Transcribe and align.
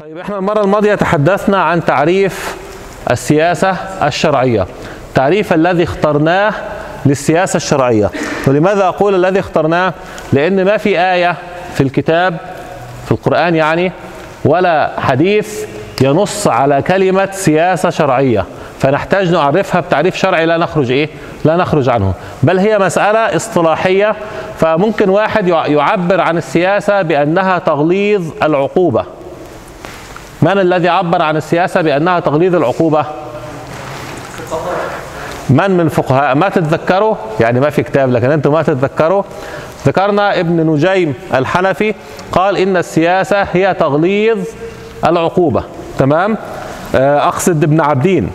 طيب 0.00 0.18
إحنا 0.18 0.38
المرة 0.38 0.62
الماضية 0.62 0.94
تحدثنا 0.94 1.62
عن 1.62 1.84
تعريف 1.84 2.56
السياسة 3.10 3.70
الشرعية. 4.02 4.66
التعريف 5.08 5.52
الذي 5.52 5.82
اخترناه 5.84 6.52
للسياسة 7.06 7.56
الشرعية. 7.56 8.10
ولماذا 8.46 8.84
أقول 8.84 9.14
الذي 9.14 9.40
اخترناه؟ 9.40 9.94
لأن 10.32 10.64
ما 10.64 10.76
في 10.76 11.00
آية 11.00 11.36
في 11.74 11.80
الكتاب 11.80 12.36
في 13.04 13.12
القرآن 13.12 13.54
يعني 13.54 13.92
ولا 14.44 14.90
حديث 14.98 15.66
ينص 16.00 16.46
على 16.46 16.82
كلمة 16.82 17.28
سياسة 17.32 17.90
شرعية. 17.90 18.44
فنحتاج 18.78 19.32
نعرفها 19.32 19.80
بتعريف 19.80 20.16
شرعي 20.16 20.46
لا 20.46 20.56
نخرج 20.56 20.90
إيه؟ 20.90 21.08
لا 21.44 21.56
نخرج 21.56 21.88
عنه. 21.88 22.14
بل 22.42 22.58
هي 22.58 22.78
مسألة 22.78 23.36
اصطلاحية 23.36 24.14
فممكن 24.58 25.08
واحد 25.08 25.48
يعبر 25.48 26.20
عن 26.20 26.36
السياسة 26.36 27.02
بأنها 27.02 27.58
تغليظ 27.58 28.30
العقوبة. 28.42 29.04
من 30.42 30.58
الذي 30.58 30.88
عبر 30.88 31.22
عن 31.22 31.36
السياسة 31.36 31.80
بأنها 31.80 32.20
تغليظ 32.20 32.54
العقوبة؟ 32.54 33.06
من 35.50 35.70
من 35.70 35.80
الفقهاء 35.80 36.34
ما 36.34 36.48
تتذكروا؟ 36.48 37.14
يعني 37.40 37.60
ما 37.60 37.70
في 37.70 37.82
كتاب 37.82 38.10
لكن 38.12 38.30
أنتم 38.30 38.52
ما 38.52 38.62
تتذكروا. 38.62 39.22
ذكرنا 39.86 40.40
ابن 40.40 40.66
نجيم 40.66 41.14
الحنفي 41.34 41.94
قال 42.32 42.56
إن 42.56 42.76
السياسة 42.76 43.42
هي 43.52 43.74
تغليظ 43.74 44.38
العقوبة. 45.06 45.64
تمام؟ 45.98 46.36
أقصد 46.94 47.64
ابن 47.64 47.80
عبدين 47.80 48.30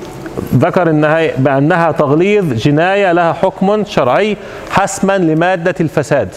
ذكر 0.56 0.90
انها 0.90 1.32
بأنها 1.38 1.92
تغليظ 1.92 2.54
جناية 2.54 3.12
لها 3.12 3.34
حكم 3.34 3.84
شرعي 3.86 4.38
حسما 4.72 5.18
لمادة 5.18 5.76
الفساد. 5.80 6.30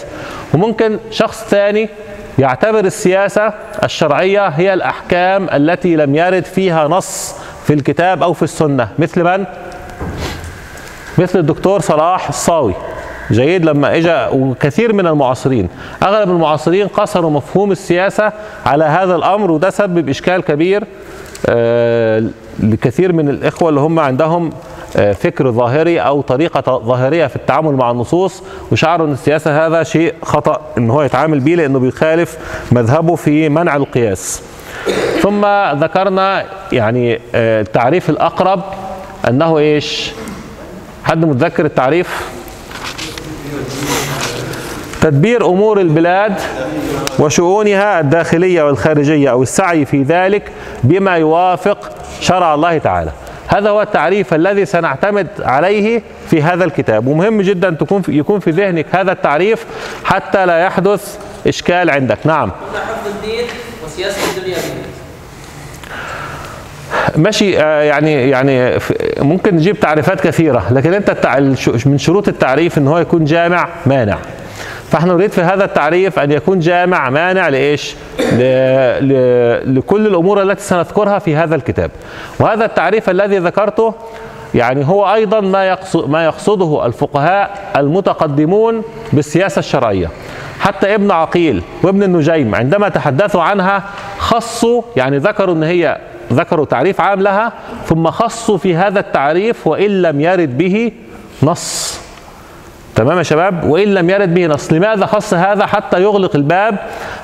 وممكن 0.55 0.99
شخص 1.11 1.45
ثاني 1.45 1.89
يعتبر 2.41 2.85
السياسة 2.85 3.53
الشرعية 3.85 4.49
هي 4.49 4.75
الأحكام 4.75 5.49
التي 5.53 5.97
لم 5.97 6.15
يرد 6.15 6.45
فيها 6.45 6.89
نص 6.89 7.35
في 7.65 7.73
الكتاب 7.73 8.23
أو 8.23 8.33
في 8.33 8.43
السنة. 8.43 8.89
مثل 8.99 9.25
من؟ 9.25 9.45
مثل 11.19 11.39
الدكتور 11.39 11.81
صلاح 11.81 12.29
الصاوي. 12.29 12.75
جيد 13.31 13.65
لما 13.65 13.97
اجى 13.97 14.37
وكثير 14.37 14.93
من 14.93 15.07
المعاصرين. 15.07 15.69
أغلب 16.03 16.31
المعاصرين 16.31 16.87
قصروا 16.87 17.31
مفهوم 17.31 17.73
السياسة 17.73 18.33
على 18.67 18.85
هذا 18.85 19.17
الأمر 19.17 19.51
وده 19.51 19.71
سبب 19.71 20.09
إشكال 20.09 20.43
كبير 20.43 20.85
آه 21.47 22.25
لكثير 22.63 23.13
من 23.13 23.29
الإخوة 23.29 23.69
اللي 23.69 23.81
هم 23.81 23.99
عندهم 23.99 24.51
فكر 24.93 25.51
ظاهري 25.51 26.01
أو 26.01 26.21
طريقة 26.21 26.79
ظاهرية 26.85 27.27
في 27.27 27.37
التعامل 27.37 27.73
مع 27.73 27.91
النصوص 27.91 28.43
وشعروا 28.73 29.07
أن 29.07 29.13
السياسة 29.13 29.67
هذا 29.67 29.83
شيء 29.83 30.15
خطأ 30.23 30.61
أن 30.79 30.91
هو 30.91 31.03
يتعامل 31.03 31.41
به 31.41 31.55
لأنه 31.55 31.79
بيخالف 31.79 32.39
مذهبه 32.73 33.17
في 33.17 33.49
منع 33.49 33.77
القياس. 33.77 34.43
ثم 35.23 35.47
ذكرنا 35.75 36.45
يعني 36.73 37.21
التعريف 37.35 38.11
الأقرب 38.11 38.63
أنه 39.29 39.59
إيش؟ 39.59 40.13
حد 41.05 41.25
متذكر 41.25 41.65
التعريف؟ 41.65 42.31
تدبير 45.01 45.47
أمور 45.47 45.81
البلاد 45.81 46.35
وشؤونها 47.19 48.01
الداخلية 48.01 48.63
والخارجية 48.63 49.31
أو 49.31 49.43
السعي 49.43 49.85
في 49.85 50.03
ذلك 50.03 50.53
بما 50.85 51.17
يوافق 51.17 51.91
شرع 52.21 52.55
الله 52.55 52.79
تعالى. 52.79 53.11
هذا 53.51 53.71
هو 53.71 53.83
التعريف 53.83 54.35
الذي 54.35 54.65
سنعتمد 54.65 55.27
عليه 55.41 56.03
في 56.31 56.43
هذا 56.43 56.65
الكتاب. 56.65 57.07
ومهم 57.07 57.43
جدا 57.43 57.71
تكون 57.71 58.03
في 58.03 58.19
يكون 58.19 58.41
في 58.41 58.51
ذهنك 58.51 58.87
هذا 58.91 59.13
التعريف 59.13 59.67
حتى 60.05 60.47
لا 60.47 60.59
يحدث 60.59 61.19
إشكال 61.47 61.91
عندك. 61.91 62.19
نعم. 62.25 62.51
حفظ 62.51 63.07
الدين 63.17 63.45
وسياسة 63.85 64.19
الدنيا 64.37 64.57
ماشي 67.17 67.51
يعني 67.51 68.31
يعني 68.31 68.79
ممكن 69.19 69.55
نجيب 69.55 69.81
تعريفات 69.81 70.21
كثيرة 70.21 70.67
لكن 70.71 70.95
أنت 70.95 71.39
من 71.87 71.99
شروط 71.99 72.29
التعريف 72.29 72.79
إن 72.79 72.89
هو 72.89 72.99
يكون 72.99 73.25
جامع 73.25 73.69
مانع. 73.87 74.19
فاحنا 74.91 75.13
نريد 75.13 75.31
في 75.31 75.41
هذا 75.41 75.65
التعريف 75.65 76.19
أن 76.19 76.33
يكون 76.33 76.59
جامع 76.59 77.11
مانع 77.11 77.49
لإيش؟ 77.49 77.95
لكل 79.77 80.07
الأمور 80.07 80.43
التي 80.43 80.63
سنذكرها 80.63 81.19
في 81.19 81.37
هذا 81.37 81.55
الكتاب. 81.55 81.91
وهذا 82.41 82.65
التعريف 82.65 83.11
الذي 83.11 83.39
ذكرته 83.39 83.95
يعني 84.55 84.87
هو 84.89 85.15
أيضا 85.15 85.41
ما 85.41 85.69
يقصد 85.69 86.11
ما 86.11 86.25
يقصده 86.25 86.87
الفقهاء 86.87 87.71
المتقدمون 87.77 88.83
بالسياسة 89.13 89.59
الشرعية. 89.59 90.11
حتى 90.61 90.95
ابن 90.95 91.11
عقيل 91.11 91.63
وابن 91.83 92.03
النجيم 92.03 92.55
عندما 92.55 92.89
تحدثوا 92.89 93.43
عنها 93.43 93.83
خصوا 94.19 94.83
يعني 94.97 95.19
ذكروا 95.19 95.55
إن 95.55 95.63
هي 95.63 95.99
ذكروا 96.33 96.65
تعريف 96.65 97.01
عام 97.01 97.21
لها 97.21 97.53
ثم 97.87 98.11
خصوا 98.11 98.59
في 98.59 98.77
هذا 98.77 99.01
التعريف 99.01 99.67
وإن 99.67 100.03
لم 100.03 100.21
يرد 100.21 100.59
به 100.59 100.93
نص. 101.43 102.01
تمام 102.97 103.19
يا 103.19 103.23
شباب؟ 103.23 103.65
وإن 103.65 103.95
لم 103.95 104.11
يرد 104.11 104.35
به 104.35 104.47
نص 104.47 104.73
لماذا 104.73 105.07
خص 105.07 105.35
هذا 105.35 105.67
حتى 105.67 106.03
يغلق 106.03 106.37
الباب 106.37 106.77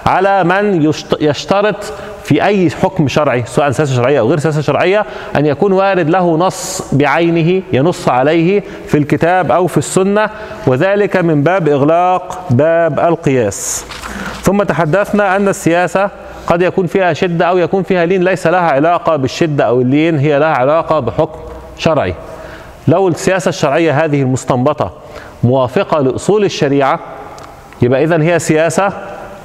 على 0.06 0.44
من 0.44 0.92
يشترط 1.20 1.92
في 2.24 2.44
أي 2.44 2.70
حكم 2.70 3.08
شرعي؟ 3.08 3.44
سواء 3.46 3.70
سياسة 3.70 3.94
شرعية 3.94 4.20
أو 4.20 4.28
غير 4.28 4.38
سياسة 4.38 4.60
شرعية 4.60 5.04
أن 5.36 5.46
يكون 5.46 5.72
وارد 5.72 6.10
له 6.10 6.36
نص 6.36 6.94
بعينه 6.94 7.62
ينص 7.72 8.08
عليه 8.08 8.62
في 8.86 8.98
الكتاب 8.98 9.52
أو 9.52 9.66
في 9.66 9.78
السنة 9.78 10.30
وذلك 10.66 11.16
من 11.16 11.42
باب 11.42 11.68
إغلاق 11.68 12.46
باب 12.50 13.00
القياس. 13.00 13.84
ثم 14.42 14.62
تحدثنا 14.62 15.36
أن 15.36 15.48
السياسة 15.48 16.10
قد 16.46 16.62
يكون 16.62 16.86
فيها 16.86 17.12
شدة 17.12 17.44
أو 17.44 17.58
يكون 17.58 17.82
فيها 17.82 18.06
لين 18.06 18.24
ليس 18.24 18.46
لها 18.46 18.60
علاقة 18.60 19.16
بالشدة 19.16 19.64
أو 19.64 19.80
اللين 19.80 20.18
هي 20.18 20.38
لها 20.38 20.48
علاقة 20.48 21.00
بحكم 21.00 21.40
شرعي. 21.78 22.14
لو 22.88 23.08
السياسة 23.08 23.48
الشرعية 23.48 24.04
هذه 24.04 24.22
المستنبطة 24.22 24.92
موافقة 25.44 26.00
لأصول 26.00 26.44
الشريعة. 26.44 27.00
يبقى 27.82 28.04
إذن 28.04 28.22
هي 28.22 28.38
سياسة 28.38 28.92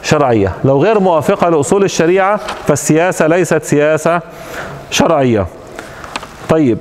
شرعية. 0.03 0.51
لو 0.63 0.83
غير 0.83 0.99
موافقة 0.99 1.49
لأصول 1.49 1.83
الشريعة 1.83 2.39
فالسياسة 2.67 3.27
ليست 3.27 3.63
سياسة 3.63 4.21
شرعية. 4.91 5.47
طيب 6.49 6.77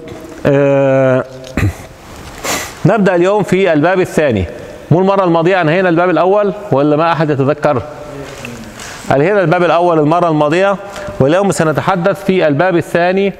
آه 0.46 1.24
نبدأ 2.86 3.14
اليوم 3.14 3.42
في 3.42 3.72
الباب 3.72 4.00
الثاني. 4.00 4.44
مو 4.90 5.00
المرة 5.00 5.24
الماضية 5.24 5.60
أنهينا 5.60 5.88
الباب 5.88 6.10
الأول 6.10 6.52
ولا 6.72 6.96
ما 6.96 7.12
أحد 7.12 7.30
يتذكر؟ 7.30 7.82
أنهينا 9.16 9.40
الباب 9.40 9.62
الأول 9.64 9.98
المرة 9.98 10.28
الماضية 10.28 10.76
واليوم 11.20 11.52
سنتحدث 11.52 12.24
في 12.24 12.46
الباب 12.46 12.76
الثاني 12.76 13.32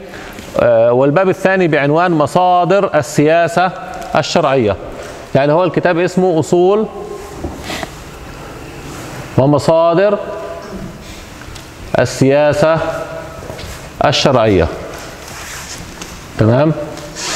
آه 0.60 0.92
والباب 0.92 1.28
الثاني 1.28 1.68
بعنوان 1.68 2.10
مصادر 2.10 2.90
السياسة 2.94 3.72
الشرعية. 4.16 4.76
يعني 5.34 5.52
هو 5.52 5.64
الكتاب 5.64 5.98
اسمه 5.98 6.40
أصول 6.40 6.86
ومصادر 9.38 10.18
السياسة 11.98 12.78
الشرعية. 14.04 14.68
تمام؟ 16.38 16.72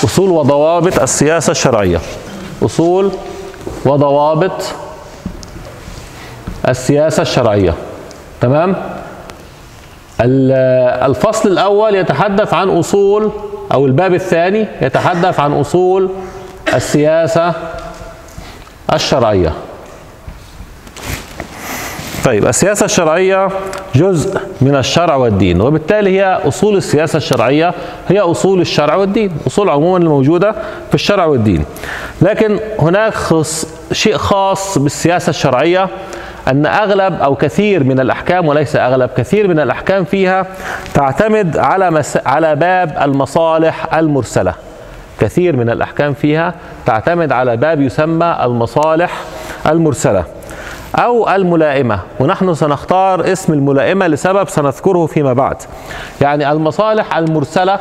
أصول 0.05 0.31
وضوابط 0.31 1.03
السياسة 1.03 1.50
الشرعية. 1.50 2.00
أصول 2.62 3.10
وضوابط 3.84 4.62
السياسة 6.69 7.22
الشرعية. 7.22 7.75
تمام؟ 8.41 8.76
الفصل 10.21 11.49
الأول 11.49 11.94
يتحدث 11.94 12.55
عن 12.55 12.69
أصول 12.69 13.32
أو 13.72 13.87
الباب 13.87 14.15
الثاني 14.15 14.66
يتحدث 14.82 15.41
عن 15.41 15.53
أصول 15.53 16.11
السياسة 16.75 17.55
الشرعية. 18.93 19.53
طيب 22.25 22.47
السياسة 22.47 22.85
الشرعية 22.85 23.49
جزء 23.95 24.41
من 24.61 24.77
الشرع 24.77 25.17
والدين 25.17 25.61
وبالتالي 25.61 26.21
هي 26.21 26.41
أصول 26.49 26.77
السياسة 26.77 27.17
الشرعية 27.17 27.75
هي 28.09 28.21
أصول 28.21 28.61
الشرع 28.61 28.95
والدين 28.95 29.31
أصول 29.47 29.71
عموما 29.71 29.99
الموجودة 29.99 30.53
في 30.89 30.95
الشرع 30.95 31.25
والدين. 31.25 31.65
لكن 32.23 32.61
هناك 32.79 33.15
خص 33.15 33.67
شيء 33.93 34.17
خاص 34.17 34.79
بالسياسة 34.79 35.31
الشرعية 35.31 35.89
أن 36.49 36.67
أغلب 36.67 37.15
أو 37.15 37.35
كثير 37.35 37.85
من 37.85 38.01
الأحكام 38.01 38.49
وليس 38.49 38.77
أغلب 38.77 39.11
كثير 39.17 39.49
من 39.49 39.61
الأحكام 39.61 40.05
فيها 40.05 40.47
تعتمد 40.95 41.59
على 41.59 41.91
مس... 41.91 42.19
على 42.27 42.57
باب 42.57 42.99
المصالح 43.03 43.95
المرسلة. 43.95 44.55
كثير 45.20 45.56
من 45.56 45.70
الأحكام 45.70 46.14
فيها 46.14 46.55
تعتمد 46.87 47.32
على 47.32 47.56
باب 47.56 47.81
يسمى 47.81 48.38
المصالح 48.43 49.12
المرسلة 49.66 50.25
أو 50.94 51.28
الملائمة 51.28 52.00
ونحن 52.20 52.55
سنختار 52.55 53.32
اسم 53.32 53.52
الملائمة 53.52 54.06
لسبب 54.06 54.49
سنذكره 54.49 55.06
فيما 55.06 55.32
بعد. 55.32 55.56
يعني 56.20 56.52
المصالح 56.52 57.16
المرسلة 57.16 57.78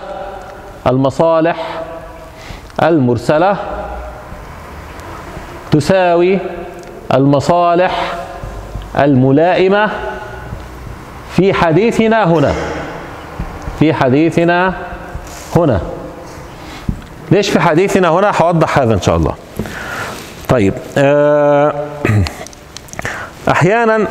المصالح 0.87 1.81
المرسلة 2.83 3.57
تساوي 5.71 6.39
المصالح 7.13 8.13
الملائمة 8.99 9.89
في 11.31 11.53
حديثنا 11.53 12.23
هنا. 12.23 12.53
في 13.79 13.93
حديثنا 13.93 14.73
هنا. 15.55 15.81
ليش 17.33 17.49
في 17.49 17.59
حديثنا 17.59 18.09
هنا 18.09 18.31
هوضح 18.41 18.79
هذا 18.79 18.93
إن 18.93 19.01
شاء 19.01 19.15
الله. 19.15 19.33
طيب 20.49 20.73
آه، 20.97 21.73
أحيانا 23.51 24.07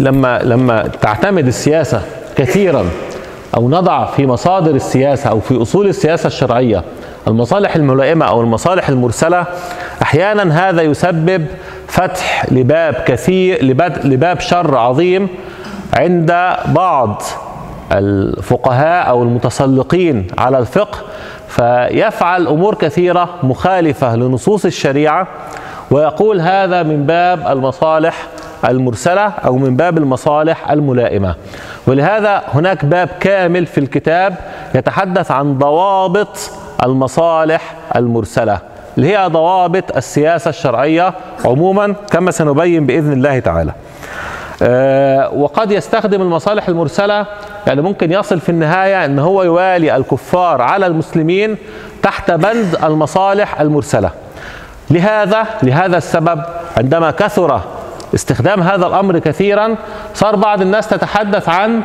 لما 0.00 0.38
لما 0.42 0.88
تعتمد 1.02 1.46
السياسة 1.46 2.02
كثيرا 2.36 2.86
أو 3.56 3.68
نضع 3.68 4.06
في 4.06 4.26
مصادر 4.26 4.74
السياسة 4.74 5.30
أو 5.30 5.40
في 5.40 5.62
أصول 5.62 5.88
السياسة 5.88 6.26
الشرعية 6.26 6.84
المصالح 7.28 7.76
الملائمة 7.76 8.26
أو 8.26 8.40
المصالح 8.40 8.88
المرسلة 8.88 9.46
أحيانا 10.02 10.68
هذا 10.68 10.82
يسبب 10.82 11.46
فتح 11.88 12.52
لباب 12.52 12.94
كثير 13.06 13.64
لباب, 13.64 14.00
لباب 14.04 14.40
شر 14.40 14.76
عظيم 14.76 15.28
عند 15.94 16.56
بعض 16.66 17.22
الفقهاء 17.92 19.08
أو 19.08 19.22
المتسلقين 19.22 20.26
على 20.38 20.58
الفقه 20.58 20.98
فيفعل 21.56 22.46
أمور 22.46 22.74
كثيرة 22.74 23.28
مخالفة 23.42 24.16
لنصوص 24.16 24.64
الشريعة 24.64 25.26
ويقول 25.90 26.40
هذا 26.40 26.82
من 26.82 27.06
باب 27.06 27.46
المصالح 27.48 28.26
المرسلة 28.68 29.26
أو 29.26 29.56
من 29.56 29.76
باب 29.76 29.98
المصالح 29.98 30.70
الملائمة 30.70 31.34
ولهذا 31.86 32.42
هناك 32.54 32.84
باب 32.84 33.08
كامل 33.20 33.66
في 33.66 33.78
الكتاب 33.78 34.34
يتحدث 34.74 35.30
عن 35.30 35.58
ضوابط 35.58 36.50
المصالح 36.84 37.74
المرسلة 37.96 38.58
اللي 38.96 39.16
هي 39.16 39.26
ضوابط 39.28 39.96
السياسة 39.96 40.48
الشرعية 40.48 41.14
عموما 41.44 41.94
كما 42.10 42.30
سنبين 42.30 42.86
بإذن 42.86 43.12
الله 43.12 43.38
تعالى. 43.38 43.72
آه، 44.66 45.30
وقد 45.34 45.72
يستخدم 45.72 46.22
المصالح 46.22 46.68
المرسلة 46.68 47.26
يعني 47.66 47.82
ممكن 47.82 48.12
يصل 48.12 48.40
في 48.40 48.48
النهاية 48.48 49.04
إن 49.04 49.18
هو 49.18 49.42
يوالي 49.42 49.96
الكفار 49.96 50.62
على 50.62 50.86
المسلمين 50.86 51.56
تحت 52.02 52.30
بند 52.30 52.78
المصالح 52.84 53.60
المرسلة. 53.60 54.10
لهذا 54.90 55.46
لهذا 55.62 55.96
السبب 55.96 56.42
عندما 56.76 57.10
كثر 57.10 57.60
استخدام 58.14 58.62
هذا 58.62 58.86
الأمر 58.86 59.18
كثيرا 59.18 59.76
صار 60.14 60.36
بعض 60.36 60.60
الناس 60.60 60.88
تتحدث 60.88 61.48
عن 61.48 61.82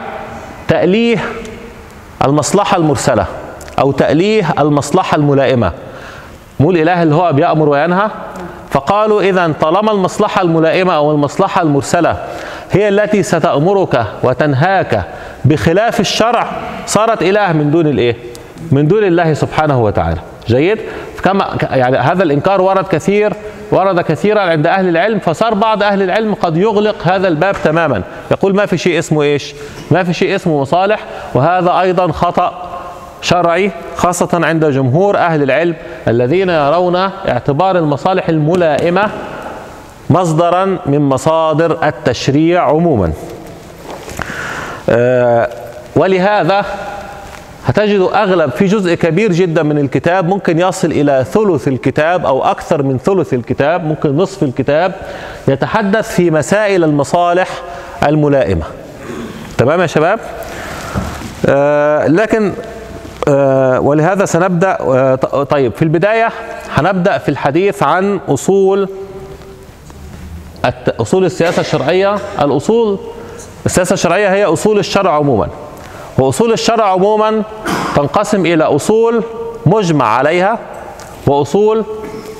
تأليه 0.67 1.17
المصلحة 2.25 2.77
المرسلة 2.77 3.25
أو 3.79 3.91
تأليه 3.91 4.53
المصلحة 4.59 5.17
الملائمة. 5.17 5.71
مو 6.59 6.71
الاله 6.71 7.03
اللي 7.03 7.15
هو 7.15 7.33
بيأمر 7.33 7.69
وينهى 7.69 8.09
فقالوا 8.71 9.21
اذا 9.21 9.53
طالما 9.61 9.91
المصلحة 9.91 10.41
الملائمة 10.41 10.95
أو 10.95 11.11
المصلحة 11.11 11.61
المرسلة 11.61 12.17
هي 12.71 12.89
التي 12.89 13.23
ستأمرك 13.23 14.05
وتنهاك 14.23 15.03
بخلاف 15.45 15.99
الشرع 15.99 16.47
صارت 16.85 17.21
إله 17.21 17.53
من 17.53 17.71
دون 17.71 17.87
الإيه؟ 17.87 18.15
من 18.71 18.87
دون 18.87 19.03
الله 19.03 19.33
سبحانه 19.33 19.83
وتعالى. 19.83 20.19
جيد؟ 20.47 20.79
كما 21.23 21.57
يعني 21.71 21.97
هذا 21.97 22.23
الإنكار 22.23 22.61
ورد 22.61 22.87
كثير 22.87 23.33
ورد 23.71 24.01
كثيرا 24.01 24.41
عند 24.41 24.67
أهل 24.67 24.89
العلم 24.89 25.19
فصار 25.19 25.53
بعض 25.53 25.83
أهل 25.83 26.01
العلم 26.01 26.33
قد 26.33 26.57
يغلق 26.57 26.95
هذا 27.03 27.27
الباب 27.27 27.55
تماما 27.63 28.01
يقول 28.31 28.55
ما 28.55 28.65
في 28.65 28.77
شيء 28.77 28.99
اسمه 28.99 29.23
إيش؟ 29.23 29.55
ما 29.91 30.03
في 30.03 30.13
شيء 30.13 30.35
اسمه 30.35 30.61
مصالح 30.61 30.99
وهذا 31.33 31.79
أيضا 31.79 32.11
خطأ 32.11 32.69
شرعي 33.21 33.71
خاصة 33.95 34.29
عند 34.45 34.65
جمهور 34.65 35.17
أهل 35.17 35.43
العلم 35.43 35.75
الذين 36.07 36.49
يرون 36.49 36.95
اعتبار 36.95 37.77
المصالح 37.77 38.29
الملائمة 38.29 39.09
مصدرا 40.09 40.77
من 40.85 40.99
مصادر 40.99 41.77
التشريع 41.87 42.63
عموما 42.63 43.11
آه، 44.89 45.49
ولهذا 45.95 46.65
هتجد 47.65 47.99
أغلب 48.13 48.51
في 48.51 48.65
جزء 48.65 48.93
كبير 48.93 49.31
جدا 49.31 49.63
من 49.63 49.77
الكتاب 49.77 50.27
ممكن 50.27 50.59
يصل 50.59 50.91
إلى 50.91 51.25
ثلث 51.31 51.67
الكتاب 51.67 52.25
أو 52.25 52.43
أكثر 52.43 52.83
من 52.83 52.97
ثلث 52.97 53.33
الكتاب 53.33 53.85
ممكن 53.85 54.17
نصف 54.17 54.43
الكتاب 54.43 54.95
يتحدث 55.47 56.15
في 56.15 56.31
مسائل 56.31 56.83
المصالح 56.83 57.49
الملائمة 58.07 58.65
تمام 59.57 59.81
يا 59.81 59.87
شباب؟ 59.87 60.19
آه، 61.45 62.07
لكن 62.07 62.53
آه، 63.27 63.79
ولهذا 63.79 64.25
سنبدأ 64.25 64.75
طيب 65.49 65.73
في 65.73 65.81
البداية 65.81 66.29
هنبدأ 66.73 67.17
في 67.17 67.29
الحديث 67.29 67.83
عن 67.83 68.19
أصول 68.29 68.89
أصول 71.01 71.25
السياسة 71.25 71.59
الشرعية 71.59 72.15
الأصول 72.41 72.97
السياسة 73.65 73.93
الشرعية 73.93 74.33
هي 74.33 74.45
أصول 74.45 74.79
الشرع 74.79 75.11
عموما. 75.11 75.47
وأصول 76.17 76.53
الشرع 76.53 76.85
عموما 76.85 77.43
تنقسم 77.95 78.45
إلى 78.45 78.63
أصول 78.63 79.23
مجمع 79.65 80.05
عليها 80.05 80.59
وأصول 81.27 81.85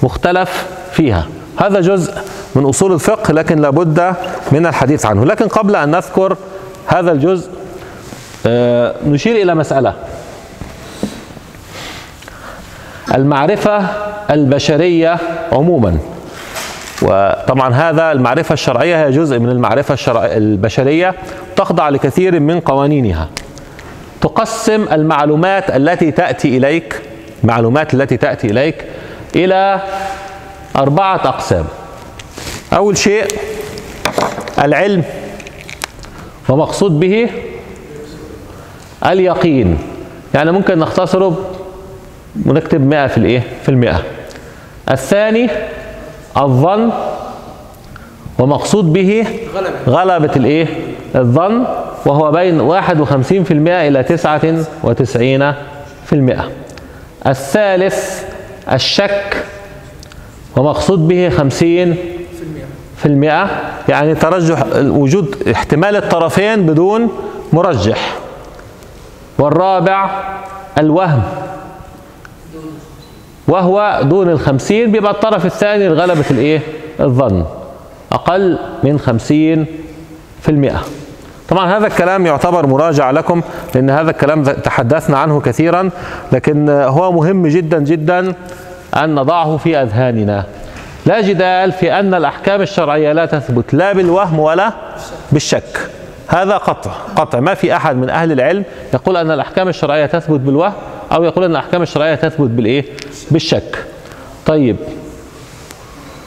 مختلف 0.04 0.66
فيها. 0.92 1.28
هذا 1.58 1.80
جزء 1.80 2.14
من 2.56 2.66
أصول 2.66 2.94
الفقه 2.94 3.34
لكن 3.34 3.60
لابد 3.62 4.14
من 4.52 4.66
الحديث 4.66 5.06
عنه. 5.06 5.26
لكن 5.26 5.48
قبل 5.48 5.76
أن 5.76 5.92
نذكر 5.92 6.38
هذا 6.88 7.12
الجزء 7.12 7.50
آه، 8.46 8.96
نشير 9.06 9.36
إلى 9.36 9.56
مسألة. 9.56 9.94
المعرفة 13.16 13.86
البشرية 14.30 15.18
عموما. 15.52 15.98
وطبعا 17.02 17.74
هذا 17.74 18.12
المعرفة 18.12 18.54
الشرعية 18.54 19.06
هي 19.06 19.12
جزء 19.12 19.40
من 19.40 19.50
المعرفة 19.50 19.98
البشرية 20.38 21.16
تخضع 21.56 21.90
لكثير 21.90 22.40
من 22.40 22.60
قوانينها. 22.60 23.30
تقسم 24.22 24.86
المعلومات 24.92 25.70
التي 25.70 26.12
تأتي 26.12 26.58
إليك 26.58 27.02
المعلومات 27.44 27.94
التي 27.94 28.18
تأتي 28.18 28.48
إليك 28.48 28.86
إلى 29.36 29.82
أربعة 30.76 31.16
أقسام. 31.16 31.66
أول 32.74 32.98
شيء 32.98 33.26
العلم 34.64 35.04
ومقصود 36.50 37.00
به 37.00 37.30
اليقين. 39.06 39.78
يعني 40.34 40.52
ممكن 40.52 40.80
نختصره 40.80 41.56
ونكتب 42.46 42.88
100 42.88 43.08
في 43.08 43.18
الإيه؟ 43.18 43.44
في 43.64 43.70
المئة. 43.70 44.04
الثاني 44.92 45.50
الظن 46.40 46.90
ومقصود 48.40 48.94
به 48.94 49.26
غلبة 49.88 50.32
الإيه؟ 50.36 50.68
الظن 51.16 51.64
وهو 52.06 52.32
بين 52.32 52.62
51% 52.62 53.52
إلى 53.52 54.04
99% 54.04 54.08
الثالث 57.28 58.24
الشك 58.72 59.44
ومقصود 60.58 61.08
به 61.08 61.30
50 61.30 61.96
في 62.98 63.06
المئة. 63.06 63.50
يعني 63.90 64.16
ترجح 64.16 64.64
وجود 64.76 65.36
احتمال 65.52 65.96
الطرفين 65.96 66.66
بدون 66.66 67.10
مرجح. 67.54 68.16
والرابع 69.40 70.10
الوهم. 70.78 71.24
وهو 73.50 74.00
دون 74.04 74.30
الخمسين 74.30 74.92
بيبقى 74.92 75.12
الطرف 75.12 75.46
الثاني 75.46 75.90
لغلبة 75.90 76.26
الايه؟ 76.32 76.62
الظن. 77.00 77.46
أقل 78.12 78.60
من 78.84 79.00
خمسين 79.00 79.66
في 80.42 80.50
المئة. 80.50 80.82
طبعا 81.50 81.78
هذا 81.78 81.88
الكلام 81.88 82.26
يعتبر 82.26 82.68
مراجع 82.68 83.12
لكم 83.12 83.42
لأن 83.76 83.90
هذا 83.90 84.12
الكلام 84.12 84.44
تحدثنا 84.44 85.18
عنه 85.18 85.42
كثيرا 85.42 85.90
لكن 86.32 86.70
هو 86.70 87.12
مهم 87.12 87.48
جدا 87.48 87.80
جدا 87.80 88.34
أن 88.96 89.16
نضعه 89.16 89.58
في 89.58 89.78
أذهاننا. 89.78 90.44
لا 91.06 91.22
جدال 91.22 91.72
في 91.72 91.94
أن 92.00 92.14
الأحكام 92.14 92.62
الشرعية 92.62 93.12
لا 93.12 93.26
تثبت 93.26 93.74
لا 93.74 93.94
بالوهم 93.94 94.40
ولا 94.40 94.72
بالشك. 95.32 95.90
هذا 96.28 96.58
قطع 96.58 96.92
قطع. 97.16 97.40
ما 97.40 97.54
في 97.54 97.76
أحد 97.76 97.96
من 97.96 98.10
أهل 98.10 98.32
العلم 98.32 98.64
يقول 98.94 99.18
أن 99.18 99.32
الأحكام 99.32 99.68
الشرعية 99.68 100.06
تثبت 100.06 100.40
بالوهم 100.40 100.74
أو 101.12 101.24
يقول 101.24 101.44
أن 101.44 101.52
الأحكام 101.52 101.82
الشرعية 101.82 102.16
تثبت 102.16 102.50
بالإيه؟ 102.50 102.86
بالشك. 103.32 103.86
طيب. 104.46 104.76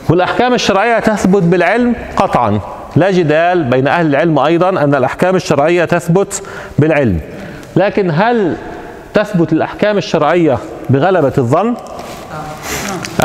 والأحكام 0.09 0.55
الشرعية 0.55 0.99
تثبت 0.99 1.43
بالعلم 1.43 1.95
قطعا. 2.17 2.61
لا 2.97 3.11
جدال 3.11 3.65
بين 3.65 3.89
أهل 3.89 4.07
العلم 4.07 4.39
أيضا 4.39 4.69
أن 4.69 4.95
الأحكام 4.95 5.37
الشرعية 5.37 5.85
تثبت 5.85 6.43
بالعلم. 6.79 7.21
لكن 7.77 8.11
هل 8.11 8.57
تثبت 9.15 9.53
الأحكام 9.53 9.99
الشرعية 9.99 10.59
بغلبة 10.91 11.33
الظن؟ 11.39 11.75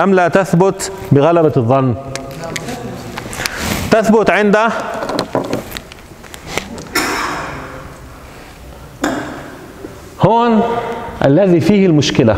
أم 0.04 0.14
لا 0.14 0.28
تثبت 0.28 0.92
بغلبة 1.12 1.54
الظن؟ 1.58 1.96
تثبت 3.92 4.30
عند 4.30 4.58
هون 10.22 10.64
الذي 11.28 11.60
فيه 11.60 11.86
المشكلة. 11.86 12.36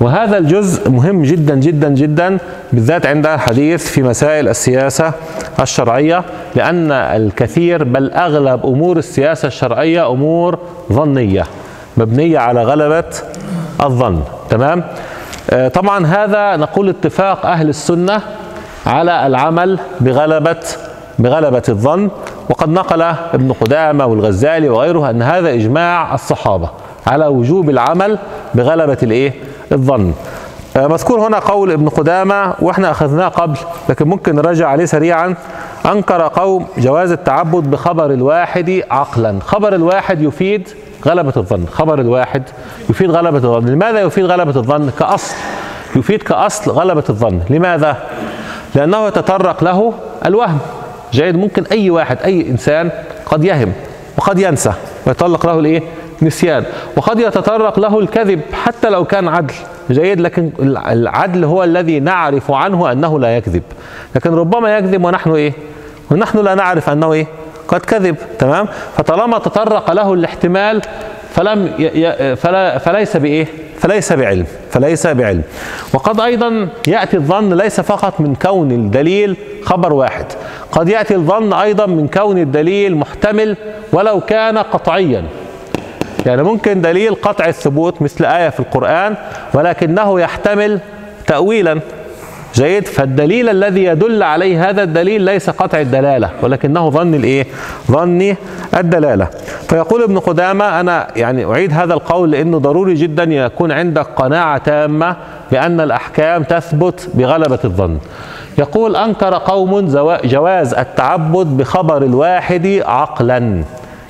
وهذا 0.00 0.38
الجزء 0.38 0.90
مهم 0.90 1.22
جدا 1.22 1.54
جدا 1.54 1.88
جدا 1.88 2.38
بالذات 2.72 3.06
عند 3.06 3.26
الحديث 3.26 3.86
في 3.86 4.02
مسائل 4.02 4.48
السياسة 4.48 5.12
الشرعية 5.60 6.24
لأن 6.54 6.92
الكثير 6.92 7.84
بل 7.84 8.10
أغلب 8.10 8.66
أمور 8.66 8.96
السياسة 8.96 9.48
الشرعية 9.48 10.10
أمور 10.10 10.58
ظنية 10.92 11.44
مبنية 11.96 12.38
على 12.38 12.62
غلبة 12.62 13.04
الظن. 13.82 14.22
تمام؟ 14.50 14.84
آه، 15.50 15.68
طبعا 15.68 16.06
هذا 16.06 16.56
نقول 16.56 16.88
اتفاق 16.88 17.46
أهل 17.46 17.68
السنة 17.68 18.20
على 18.86 19.26
العمل 19.26 19.78
بغلبة 20.00 20.56
بغلبة 21.18 21.62
الظن. 21.68 22.10
وقد 22.50 22.68
نقل 22.68 23.02
ابن 23.02 23.52
قدامة 23.52 24.06
والغزالي 24.06 24.68
وغيره 24.68 25.10
أن 25.10 25.22
هذا 25.22 25.54
إجماع 25.54 26.14
الصحابة. 26.14 26.70
على 27.06 27.26
وجوب 27.26 27.70
العمل 27.70 28.18
بغلبة 28.54 28.98
الإيه؟ 29.02 29.32
الظن. 29.72 30.12
آه، 30.76 30.86
مذكور 30.86 31.20
هنا 31.26 31.38
قول 31.38 31.72
ابن 31.72 31.88
قدامة 31.88 32.54
وإحنا 32.60 32.90
أخذناه 32.90 33.28
قبل 33.28 33.58
لكن 33.88 34.08
ممكن 34.08 34.34
نراجع 34.34 34.68
عليه 34.68 34.84
سريعا. 34.84 35.34
أنكر 35.86 36.22
قوم 36.28 36.66
جواز 36.78 37.10
التعبد 37.10 37.70
بخبر 37.70 38.10
الواحد 38.10 38.82
عقلا. 38.90 39.38
خبر 39.40 39.74
الواحد 39.74 40.22
يفيد 40.22 40.68
غلبة 41.06 41.32
الظن. 41.36 41.66
خبر 41.72 42.00
الواحد 42.00 42.42
يفيد 42.90 43.10
غلبة 43.10 43.38
الظن. 43.38 43.66
لماذا 43.66 44.00
يفيد 44.00 44.24
غلبة 44.24 44.56
الظن؟ 44.56 44.90
كأصل. 44.98 45.34
يفيد 45.96 46.22
كأصل 46.22 46.70
غلبة 46.70 47.04
الظن. 47.08 47.40
لماذا؟ 47.50 47.96
لأنه 48.74 49.06
يتطرق 49.06 49.64
له 49.64 49.92
الوهم. 50.26 50.58
جيد 51.12 51.36
ممكن 51.36 51.64
أي 51.72 51.90
واحد 51.90 52.18
أي 52.24 52.50
إنسان 52.50 52.90
قد 53.26 53.44
يهم 53.44 53.72
وقد 54.16 54.38
ينسى 54.38 54.72
ويتطرق 55.06 55.46
له 55.46 55.58
الإيه؟ 55.58 55.82
نسيان. 56.22 56.64
وقد 56.96 57.20
يتطرق 57.20 57.80
له 57.80 58.00
الكذب 58.00 58.40
حتى 58.52 58.90
لو 58.90 59.04
كان 59.04 59.28
عدل. 59.28 59.54
جيد 59.90 60.20
لكن 60.20 60.50
العدل 60.90 61.44
هو 61.44 61.64
الذي 61.64 62.00
نعرف 62.00 62.50
عنه 62.50 62.92
أنه 62.92 63.20
لا 63.20 63.36
يكذب. 63.36 63.62
لكن 64.14 64.34
ربما 64.34 64.76
يكذب 64.78 65.04
ونحن 65.04 65.30
إيه؟ 65.30 65.52
ونحن 66.10 66.38
لا 66.38 66.54
نعرف 66.54 66.90
أنه 66.90 67.12
إيه؟ 67.12 67.26
قد 67.68 67.80
كذب. 67.80 68.16
تمام؟ 68.38 68.68
فطالما 68.96 69.38
تطرق 69.38 69.92
له 69.92 70.14
الاحتمال 70.14 70.82
فلم 71.34 71.70
ي... 71.78 72.36
فلا... 72.36 72.78
فليس 72.78 73.16
بإيه؟ 73.16 73.46
فليس 73.78 74.12
بعلم. 74.12 74.46
فليس 74.70 75.06
بعلم. 75.06 75.42
وقد 75.94 76.20
أيضا 76.20 76.68
يأتي 76.88 77.16
الظن 77.16 77.54
ليس 77.54 77.80
فقط 77.80 78.20
من 78.20 78.34
كون 78.34 78.70
الدليل 78.70 79.36
خبر 79.64 79.92
واحد. 79.92 80.26
قد 80.72 80.88
يأتي 80.88 81.14
الظن 81.14 81.52
أيضا 81.52 81.86
من 81.86 82.08
كون 82.08 82.38
الدليل 82.38 82.96
محتمل 82.96 83.56
ولو 83.92 84.20
كان 84.20 84.58
قطعيا. 84.58 85.24
يعني 86.26 86.42
ممكن 86.42 86.80
دليل 86.80 87.14
قطع 87.14 87.46
الثبوت 87.46 88.02
مثل 88.02 88.24
آية 88.24 88.48
في 88.48 88.60
القرآن 88.60 89.14
ولكنه 89.54 90.20
يحتمل 90.20 90.80
تاويلا. 91.26 91.80
جيد؟ 92.54 92.86
فالدليل 92.86 93.48
الذي 93.48 93.84
يدل 93.84 94.22
عليه 94.22 94.70
هذا 94.70 94.82
الدليل 94.82 95.22
ليس 95.22 95.50
قطع 95.50 95.80
الدلالة 95.80 96.30
ولكنه 96.42 96.90
ظن 96.90 97.14
الإيه؟ 97.14 97.46
ظني 97.90 98.36
الدلالة. 98.76 99.28
فيقول 99.68 100.02
ابن 100.02 100.18
قدامة 100.18 100.80
أنا 100.80 101.08
يعني 101.16 101.44
أعيد 101.44 101.72
هذا 101.72 101.94
القول 101.94 102.30
لأنه 102.30 102.58
ضروري 102.58 102.94
جدا 102.94 103.24
يكون 103.24 103.72
عندك 103.72 104.06
قناعة 104.16 104.58
تامة 104.58 105.16
بأن 105.52 105.80
الأحكام 105.80 106.42
تثبت 106.42 107.08
بغلبة 107.14 107.58
الظن. 107.64 107.98
يقول 108.58 108.96
أنكر 108.96 109.34
قوم 109.34 109.86
جواز 110.24 110.74
التعبد 110.74 111.46
بخبر 111.46 112.02
الواحد 112.02 112.82
عقلا. 112.86 113.64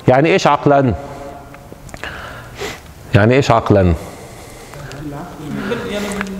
يعني 0.07 0.33
إيش 0.33 0.47
عقلا؟ 0.47 0.93
يعني 3.15 3.35
إيش 3.35 3.51
عقلا؟ 3.51 3.93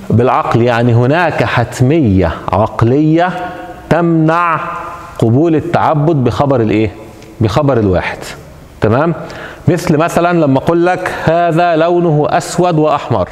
بالعقل 0.10 0.62
يعني 0.62 0.94
هناك 0.94 1.44
حتمية 1.44 2.32
عقلية 2.52 3.30
تمنع 3.90 4.60
قبول 5.20 5.56
التعبد 5.56 6.16
بخبر 6.16 6.62
الإيه؟ 6.62 6.92
بخبر 7.42 7.78
الواحد. 7.78 8.18
تمام؟ 8.82 9.14
مثل 9.68 9.98
مثلا 9.98 10.40
لما 10.40 10.58
أقول 10.58 10.86
لك 10.86 11.14
هذا 11.24 11.76
لونه 11.76 12.28
أسود 12.30 12.80
وأحمر. 12.80 13.30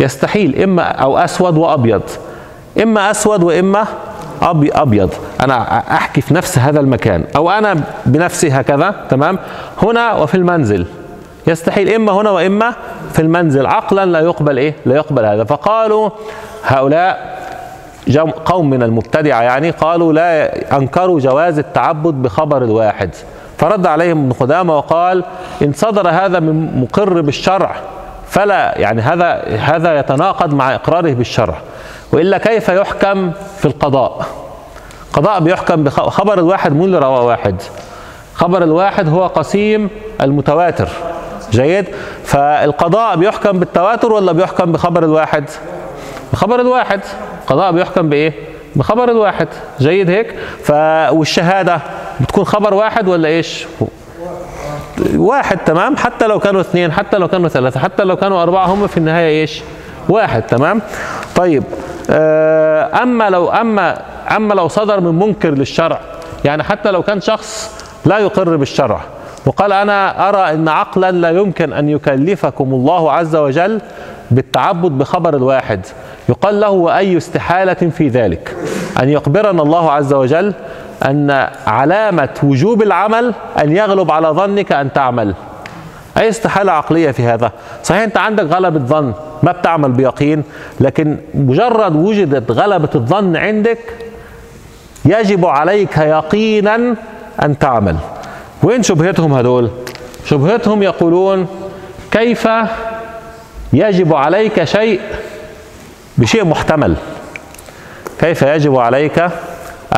يستحيل. 0.00 0.62
إما 0.62 0.82
أو 0.82 1.18
أسود 1.18 1.56
وأبيض. 1.56 2.02
إما 2.82 3.10
أسود 3.10 3.42
وإما 3.42 3.86
أبيض. 4.42 5.10
أنا 5.40 5.78
أحكي 5.78 6.20
في 6.20 6.34
نفس 6.34 6.58
هذا 6.58 6.80
المكان. 6.80 7.24
أو 7.36 7.50
أنا 7.50 7.80
بنفسي 8.06 8.50
هكذا. 8.50 8.94
تمام؟ 9.10 9.38
هنا 9.82 10.12
وفي 10.12 10.34
المنزل. 10.34 10.86
يستحيل 11.48 11.94
إما 11.94 12.12
هنا 12.12 12.30
وإما 12.30 12.74
في 13.12 13.22
المنزل. 13.22 13.66
عقلا 13.66 14.06
لا 14.06 14.20
يقبل 14.20 14.58
إيه؟ 14.58 14.74
لا 14.86 14.96
يقبل 14.96 15.24
هذا. 15.24 15.44
فقالوا 15.44 16.10
هؤلاء 16.64 17.38
قوم 18.44 18.70
من 18.70 18.82
المبتدعة 18.82 19.42
يعني 19.42 19.70
قالوا 19.70 20.12
لا 20.12 20.76
أنكروا 20.76 21.20
جواز 21.20 21.58
التعبد 21.58 22.14
بخبر 22.14 22.64
الواحد. 22.64 23.10
فرد 23.58 23.86
عليهم 23.86 24.18
ابن 24.18 24.32
قدامه 24.32 24.76
وقال 24.76 25.24
إن 25.62 25.72
صدر 25.72 26.08
هذا 26.08 26.40
من 26.40 26.80
مقر 26.80 27.20
بالشرع 27.20 27.76
فلا 28.28 28.78
يعني 28.78 29.02
هذا 29.02 29.42
هذا 29.58 29.98
يتناقض 29.98 30.54
مع 30.54 30.74
إقراره 30.74 31.12
بالشرع. 31.14 31.54
وإلا 32.12 32.38
كيف 32.38 32.68
يحكم 32.68 33.32
في 33.58 33.64
القضاء؟ 33.64 34.26
قضاء 35.12 35.40
بيحكم 35.40 35.84
بخبر 35.84 36.38
الواحد 36.38 36.72
مو 36.72 36.84
اللي 36.84 36.98
رواه 36.98 37.24
واحد. 37.24 37.62
خبر 38.34 38.62
الواحد 38.62 39.08
هو 39.08 39.26
قسيم 39.26 39.90
المتواتر. 40.20 40.88
جيد؟ 41.50 41.86
فالقضاء 42.24 43.16
بيحكم 43.16 43.58
بالتواتر 43.58 44.12
ولا 44.12 44.32
بيحكم 44.32 44.72
بخبر 44.72 45.04
الواحد؟ 45.04 45.44
بخبر 46.32 46.60
الواحد. 46.60 47.00
القضاء 47.42 47.72
بيحكم 47.72 48.08
بإيه؟ 48.08 48.32
بخبر 48.76 49.10
الواحد. 49.10 49.48
جيد 49.80 50.10
هيك؟ 50.10 50.34
ف 50.64 50.70
والشهادة 51.10 51.80
بتكون 52.20 52.44
خبر 52.44 52.74
واحد 52.74 53.08
ولا 53.08 53.28
إيش؟ 53.28 53.66
واحد 55.16 55.58
تمام؟ 55.58 55.96
حتى 55.96 56.26
لو 56.26 56.38
كانوا 56.38 56.60
اثنين 56.60 56.92
حتى 56.92 57.16
لو 57.18 57.28
كانوا 57.28 57.48
ثلاثة 57.48 57.80
حتى 57.80 58.04
لو 58.04 58.16
كانوا 58.16 58.42
أربعة 58.42 58.66
هم 58.66 58.86
في 58.86 58.96
النهاية 58.96 59.40
إيش؟ 59.40 59.62
واحد 60.08 60.42
تمام؟ 60.42 60.82
طيب 61.36 61.64
آه، 62.10 63.02
أما 63.02 63.30
لو 63.30 63.48
اما 63.48 64.02
أما 64.36 64.54
لو 64.54 64.68
صدر 64.68 65.00
من 65.00 65.18
منكر 65.18 65.50
للشرع 65.50 66.00
يعني 66.44 66.62
حتى 66.62 66.90
لو 66.90 67.02
كان 67.02 67.20
شخص 67.20 67.70
لا 68.06 68.18
يقر 68.18 68.56
بالشرع 68.56 69.00
وقال 69.46 69.72
أنا 69.72 70.28
أرى 70.28 70.54
أن 70.54 70.68
عقلا 70.68 71.10
لا 71.10 71.30
يمكن 71.30 71.72
أن 71.72 71.88
يكلفكم 71.88 72.74
الله 72.74 73.12
عز 73.12 73.36
وجل 73.36 73.80
بالتعبد 74.30 74.90
بخبر 74.90 75.36
الواحد. 75.36 75.86
يقال 76.28 76.60
له 76.60 76.70
وأي 76.70 77.16
استحالة 77.16 77.74
في 77.74 78.08
ذلك؟ 78.08 78.56
أن 79.02 79.08
يخبرنا 79.08 79.62
الله 79.62 79.92
عز 79.92 80.12
وجل 80.12 80.54
أن 81.04 81.48
علامة 81.66 82.28
وجوب 82.42 82.82
العمل 82.82 83.34
أن 83.62 83.76
يغلب 83.76 84.10
على 84.10 84.28
ظنك 84.28 84.72
أن 84.72 84.92
تعمل. 84.92 85.34
أي 86.16 86.28
استحالة 86.28 86.72
عقلية 86.72 87.10
في 87.10 87.22
هذا؟ 87.22 87.52
صحيح 87.84 88.02
أنت 88.02 88.16
عندك 88.16 88.44
غلبة 88.44 88.78
ظن 88.78 89.12
ما 89.42 89.52
بتعمل 89.52 89.92
بيقين 89.92 90.42
لكن 90.80 91.16
مجرد 91.34 91.96
وجدت 91.96 92.50
غلبة 92.50 92.88
الظن 92.94 93.36
عندك 93.36 93.78
يجب 95.04 95.46
عليك 95.46 95.96
يقينا 95.98 96.94
أن 97.42 97.58
تعمل. 97.58 97.96
وين 98.62 98.82
شبهتهم 98.82 99.32
هدول؟ 99.32 99.70
شبهتهم 100.24 100.82
يقولون 100.82 101.46
كيف 102.10 102.48
يجب 103.72 104.14
عليك 104.14 104.64
شيء 104.64 105.00
بشيء 106.18 106.44
محتمل؟ 106.44 106.96
كيف 108.18 108.42
يجب 108.42 108.76
عليك 108.76 109.30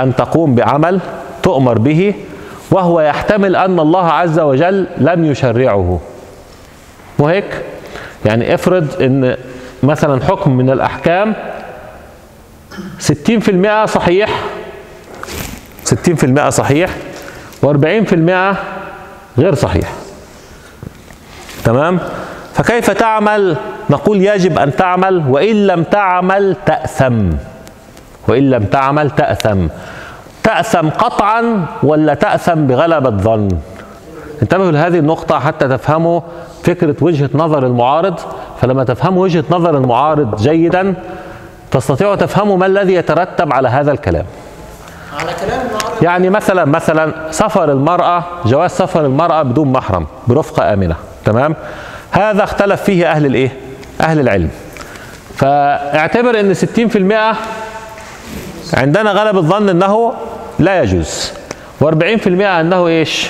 أن 0.03 0.17
تقوم 0.17 0.55
بعمل 0.55 1.01
تؤمر 1.43 1.79
به 1.79 2.15
وهو 2.71 3.01
يحتمل 3.01 3.57
أن 3.57 3.81
الله 3.81 4.07
عز 4.07 4.39
وجل 4.39 4.87
لم 4.99 5.25
يشرعه؟ 5.25 6.01
وهيك 7.19 7.63
يعني 8.25 8.55
افرض 8.55 9.03
إن 9.03 9.37
مثلا 9.83 10.25
حكم 10.25 10.57
من 10.57 10.71
الأحكام 10.71 11.35
60% 13.01 13.85
صحيح 13.85 14.31
60% 15.87 16.49
صحيح 16.49 16.91
و40% 17.63 18.57
غير 19.39 19.55
صحيح. 19.55 19.93
تمام؟ 21.65 21.99
فكيف 22.55 22.91
تعمل؟ 22.91 23.57
نقول 23.91 24.23
يجب 24.23 24.59
أن 24.59 24.77
تعمل 24.77 25.25
وإن 25.29 25.67
لم 25.67 25.83
تعمل 25.83 26.57
تأثم. 26.67 27.31
وإن 28.29 28.51
لم 28.51 28.65
تعمل 28.65 29.11
تأثم. 29.11 29.67
تأثم 30.43 30.89
قطعا 30.89 31.67
ولا 31.83 32.15
تأثم 32.15 32.67
بغلبة 32.67 33.11
ظن 33.11 33.49
انتبهوا 34.43 34.71
لهذه 34.71 34.99
النقطة 34.99 35.39
حتى 35.39 35.69
تفهموا 35.69 36.21
فكرة 36.65 36.97
وجهة 37.01 37.31
نظر 37.35 37.67
المعارض. 37.67 38.21
فلما 38.61 38.85
تفهموا 38.85 39.23
وجهة 39.23 39.45
نظر 39.51 39.77
المعارض 39.77 40.43
جيدا 40.43 40.95
تستطيعوا 41.71 42.17
تفهموا 42.17 42.57
ما 42.57 42.67
الذي 42.67 42.95
يترتب 42.95 43.53
على 43.53 43.69
هذا 43.69 43.93
الكلام. 43.93 44.25
على 45.19 45.33
كلام 45.47 45.70
يعني 46.03 46.31
مثلا 46.31 46.65
مثلا 46.65 47.15
سفر 47.31 47.73
المرأة 47.73 48.25
جواز 48.47 48.71
سفر 48.71 49.07
المرأة 49.07 49.43
بدون 49.43 49.73
محرم 49.73 50.07
برفقة 50.27 50.73
آمنة 50.73 50.97
تمام؟ 51.25 51.57
هذا 52.11 52.45
اختلف 52.45 52.83
فيه 52.83 53.11
أهل 53.11 53.27
الإيه؟ 53.27 53.53
أهل 54.01 54.21
العلم. 54.21 54.51
فاعتبر 55.37 56.41
إن 56.41 56.55
60% 56.55 57.37
عندنا 58.75 59.11
غلب 59.11 59.37
الظن 59.37 59.69
إنه 59.69 60.13
لا 60.59 60.83
يجوز 60.83 61.33
و40% 61.85 62.27
إنه 62.27 62.87
إيش؟ 62.87 63.27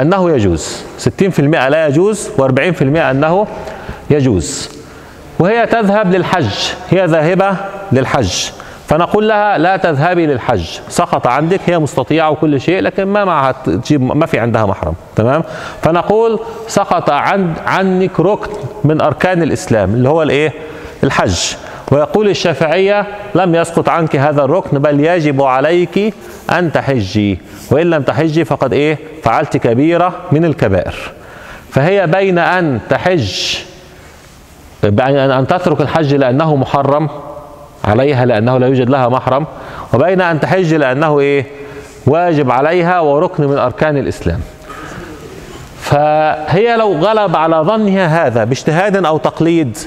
إنه 0.00 0.30
يجوز. 0.30 0.82
60% 1.22 1.40
لا 1.40 1.86
يجوز 1.86 2.28
و40% 2.38 2.82
إنه 2.82 3.46
يجوز. 4.10 4.68
وهي 5.38 5.66
تذهب 5.66 6.14
للحج 6.14 6.54
هي 6.90 7.06
ذاهبة 7.06 7.56
للحج. 7.92 8.34
فنقول 8.88 9.28
لها 9.28 9.58
لا 9.58 9.76
تذهبي 9.76 10.26
للحج. 10.26 10.64
سقط 10.88 11.26
عندك 11.26 11.60
هي 11.66 11.78
مستطيعة 11.78 12.30
وكل 12.30 12.60
شيء 12.60 12.80
لكن 12.80 13.04
ما 13.04 13.24
معها 13.24 13.54
تجيب 13.64 14.02
ما 14.02 14.26
في 14.26 14.38
عندها 14.38 14.66
محرم. 14.66 14.94
تمام؟ 15.16 15.42
فنقول 15.82 16.40
سقط 16.68 17.10
عن 17.10 17.54
عنك 17.66 18.20
ركن 18.20 18.50
من 18.84 19.00
أركان 19.00 19.42
الإسلام 19.42 19.94
اللي 19.94 20.08
هو 20.08 20.22
الإيه؟ 20.22 20.52
الحج. 21.04 21.54
ويقول 21.92 22.28
الشافعية 22.28 23.06
لم 23.34 23.54
يسقط 23.54 23.88
عنك 23.88 24.16
هذا 24.16 24.44
الركن 24.44 24.78
بل 24.78 25.00
يجب 25.00 25.42
عليك 25.42 26.14
أن 26.50 26.72
تحجي. 26.72 27.38
وإن 27.70 27.90
لم 27.90 28.02
تحجي 28.02 28.44
فقد 28.44 28.72
إيه؟ 28.72 28.98
فعلت 29.22 29.56
كبيرة 29.56 30.12
من 30.32 30.44
الكبائر. 30.44 30.94
فهي 31.70 32.06
بين 32.06 32.38
أن 32.38 32.80
تحج 32.90 33.56
أن 34.84 35.46
تترك 35.46 35.80
الحج 35.80 36.14
لأنه 36.14 36.56
محرم 36.56 37.08
عليها 37.84 38.24
لأنه 38.24 38.58
لا 38.58 38.66
يوجد 38.66 38.90
لها 38.90 39.08
محرم 39.08 39.46
وبين 39.94 40.20
أن 40.20 40.40
تحج 40.40 40.74
لأنه 40.74 41.20
إيه؟ 41.20 41.46
واجب 42.06 42.50
عليها 42.50 43.00
وركن 43.00 43.46
من 43.46 43.58
أركان 43.58 43.96
الإسلام. 43.96 44.40
فهي 45.80 46.76
لو 46.76 46.92
غلب 46.92 47.36
على 47.36 47.56
ظنها 47.56 48.26
هذا 48.26 48.44
باجتهاد 48.44 49.04
أو 49.04 49.18
تقليد 49.18 49.78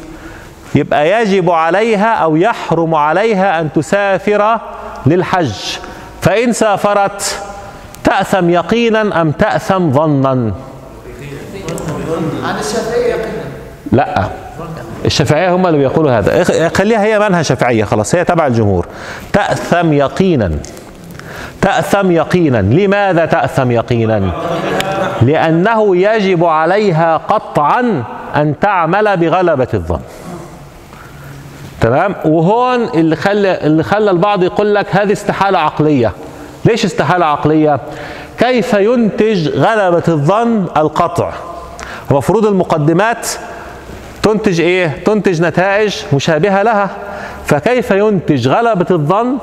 يبقى 0.76 1.22
يجب 1.22 1.52
عليها 1.52 2.14
أو 2.14 2.36
يحرم 2.36 2.96
عليها 2.96 3.60
أن 3.60 3.74
تسافر 3.74 4.60
للحج. 5.06 5.54
فإن 6.22 6.54
سافرت 6.54 7.42
تأثم 8.04 8.50
يقينا 8.50 9.22
أم 9.22 9.32
تأثم 9.32 9.92
ظنا؟ 9.92 10.54
عن 12.44 12.60
الشافعية 12.60 13.16
يقينا. 13.16 13.44
لا. 13.92 14.28
الشافعية 15.06 15.56
هم 15.56 15.68
اللي 15.68 15.78
بيقولوا 15.78 16.12
هذا. 16.12 16.44
إخ- 16.44 16.74
خليها 16.78 17.04
هي 17.04 17.20
منها 17.20 17.42
شافعية 17.42 17.84
خلاص 17.84 18.16
هي 18.16 18.24
تبع 18.24 18.48
الجمهور. 18.48 18.86
تأثم 19.34 19.94
يقينا. 19.94 20.52
تأثم 21.62 22.12
يقينا. 22.12 22.58
لماذا 22.62 23.26
تأثم 23.26 23.72
يقينا؟ 23.72 24.32
لأنه 25.22 25.96
يجب 25.98 26.46
عليها 26.46 27.18
قطعا 27.18 28.04
أن 28.36 28.60
تعمل 28.62 29.18
بغلبة 29.18 29.68
الظن. 29.74 30.00
تمام؟ 31.82 32.16
وهون 32.26 32.84
اللي 32.84 33.16
خلى 33.16 33.58
اللي 33.62 33.84
خلى 33.84 34.12
البعض 34.12 34.44
يقول 34.44 34.76
لك 34.76 34.96
هذه 34.96 35.12
استحالة 35.12 35.60
عقلية. 35.60 36.12
ليش 36.66 36.86
استحالة 36.86 37.26
عقلية؟ 37.26 37.80
كيف 38.40 38.74
ينتج 38.74 39.48
غلبة 39.50 40.04
الظن 40.08 40.66
القطع؟ 40.78 41.32
المفروض 42.12 42.46
المقدمات 42.46 43.28
تنتج 44.28 44.62
إيه؟ 44.62 44.88
تنتج 45.06 45.42
نتائج 45.42 45.96
مشابهة 46.14 46.64
لها. 46.64 46.90
فكيف 47.46 47.92
ينتج 47.92 48.48
غلبة 48.48 48.86
الظن؟ 48.92 49.38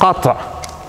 قطع. 0.00 0.36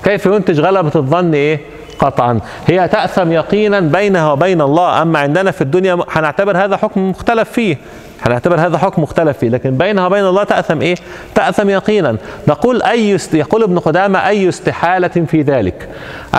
كيف 0.04 0.26
ينتج 0.26 0.60
غلبة 0.60 0.92
الظن 0.96 1.34
إيه؟ 1.34 1.60
قطعا. 2.00 2.40
هي 2.68 2.88
تأثم 2.88 3.32
يقينا 3.32 3.80
بينها 3.80 4.32
وبين 4.32 4.62
الله. 4.62 5.02
أما 5.02 5.20
عندنا 5.20 5.52
في 5.52 5.62
الدنيا 5.62 5.98
هنعتبر 6.12 6.58
هذا 6.58 6.78
حكم 6.78 7.10
مختلف 7.10 7.52
فيه. 7.52 7.78
هنعتبر 8.22 8.60
هذا 8.60 8.78
حكم 8.78 9.02
مختلف 9.02 9.38
فيه. 9.38 9.50
لكن 9.50 9.78
بينها 9.78 10.06
وبين 10.08 10.26
الله 10.26 10.44
تأثم 10.44 10.82
إيه؟ 10.82 10.96
تأثم 11.36 11.70
يقينا. 11.70 12.18
نقول 12.48 12.84
أي. 12.84 13.18
يقول 13.34 13.64
ابن 13.64 13.80
قدامة 13.80 14.28
أي 14.28 14.50
استحالة 14.50 15.26
في 15.28 15.42
ذلك؟ 15.42 15.90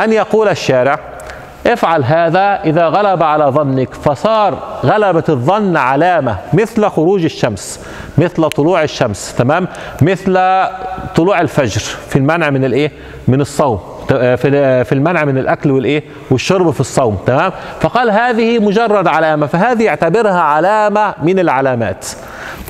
أن 0.04 0.12
يقول 0.12 0.48
الشارع 0.48 0.98
افعل 1.66 2.04
هذا 2.04 2.60
إذا 2.64 2.88
غلب 2.88 3.22
على 3.22 3.44
ظنك 3.44 3.94
فصار 3.94 4.58
غلبة 4.84 5.24
الظن 5.28 5.76
علامة 5.76 6.36
مثل 6.52 6.88
خروج 6.88 7.24
الشمس 7.24 7.80
مثل 8.18 8.48
طلوع 8.48 8.82
الشمس 8.82 9.34
تمام؟ 9.34 9.68
مثل 10.02 10.32
طلوع 11.16 11.40
الفجر 11.40 11.80
في 11.80 12.16
المنع 12.16 12.50
من 12.50 12.64
الإيه؟ 12.64 12.92
من 13.28 13.40
الصوم 13.40 13.80
في 14.08 14.84
في 14.84 14.92
المنع 14.92 15.24
من 15.24 15.38
الأكل 15.38 15.70
والإيه؟ 15.70 16.04
والشرب 16.30 16.70
في 16.70 16.80
الصوم 16.80 17.18
تمام؟ 17.26 17.52
فقال 17.80 18.10
هذه 18.10 18.58
مجرد 18.58 19.06
علامة 19.06 19.46
فهذه 19.46 19.82
يعتبرها 19.82 20.40
علامة 20.40 21.14
من 21.22 21.38
العلامات. 21.38 22.06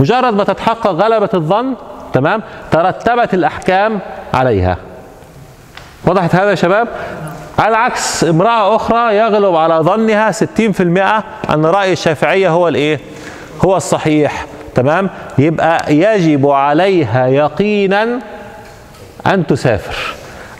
مجرد 0.00 0.34
ما 0.34 0.44
تتحقق 0.44 0.90
غلبة 0.90 1.30
الظن 1.34 1.74
تمام؟ 2.12 2.42
ترتبت 2.70 3.34
الأحكام 3.34 3.98
عليها. 4.34 4.76
وضحت 6.06 6.34
هذا 6.34 6.50
يا 6.50 6.54
شباب؟ 6.54 6.88
على 7.58 7.68
العكس 7.68 8.24
امرأة 8.24 8.76
أخرى 8.76 9.16
يغلب 9.16 9.54
على 9.56 9.74
ظنها 9.74 10.32
60% 10.32 10.40
أن 11.50 11.66
رأي 11.66 11.92
الشافعية 11.92 12.48
هو 12.50 12.68
الإيه؟ 12.68 13.00
هو 13.64 13.76
الصحيح 13.76 14.46
تمام؟ 14.74 15.10
يبقى 15.38 15.94
يجب 15.96 16.46
عليها 16.48 17.26
يقينا 17.26 18.18
أن 19.26 19.46
تسافر 19.46 19.96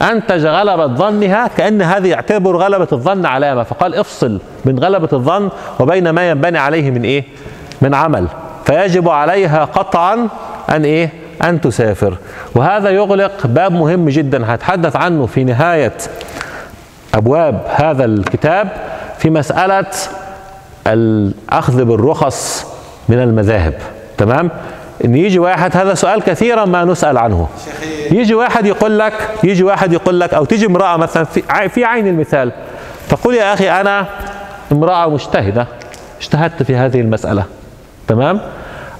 أنتج 0.01 0.45
غلبة 0.45 0.87
ظنها 0.87 1.47
كأن 1.57 1.81
هذه 1.81 2.07
يعتبر 2.07 2.57
غلبة 2.57 2.87
الظن 2.91 3.25
علامة 3.25 3.63
فقال 3.63 3.95
افصل 3.95 4.39
بين 4.65 4.79
غلبة 4.79 5.09
الظن 5.13 5.49
وبين 5.79 6.09
ما 6.09 6.29
ينبني 6.29 6.57
عليه 6.57 6.91
من 6.91 7.03
إيه؟ 7.03 7.23
من 7.81 7.93
عمل 7.95 8.27
فيجب 8.65 9.09
عليها 9.09 9.65
قطعا 9.65 10.27
أن 10.69 10.85
إيه؟ 10.85 11.09
أن 11.43 11.61
تسافر 11.61 12.13
وهذا 12.55 12.89
يغلق 12.89 13.47
باب 13.47 13.71
مهم 13.71 14.09
جدا 14.09 14.53
هتحدث 14.53 14.95
عنه 14.95 15.25
في 15.25 15.43
نهاية 15.43 15.93
أبواب 17.13 17.61
هذا 17.75 18.05
الكتاب 18.05 18.69
في 19.17 19.29
مسألة 19.29 19.85
الأخذ 20.87 21.85
بالرخص 21.85 22.67
من 23.09 23.19
المذاهب. 23.19 23.73
تمام؟ 24.17 24.49
إن 25.05 25.15
يجي 25.15 25.39
واحد 25.39 25.77
هذا 25.77 25.93
سؤال 25.93 26.21
كثيرا 26.21 26.65
ما 26.65 26.83
نسأل 26.83 27.17
عنه. 27.17 27.47
يجي 28.11 28.35
واحد 28.35 28.65
يقول 28.65 28.99
لك 28.99 29.13
يجي 29.43 29.63
واحد 29.63 29.93
يقول 29.93 30.19
لك 30.19 30.33
أو 30.33 30.45
تيجي 30.45 30.65
امرأة 30.65 30.97
مثلا 30.97 31.23
في 31.67 31.85
عين 31.85 32.07
المثال 32.07 32.51
تقول 33.09 33.35
يا 33.35 33.53
أخي 33.53 33.69
أنا 33.69 34.05
امرأة 34.71 35.09
مجتهدة 35.09 35.67
اجتهدت 36.21 36.63
في 36.63 36.75
هذه 36.75 37.01
المسألة. 37.01 37.43
تمام؟ 38.07 38.41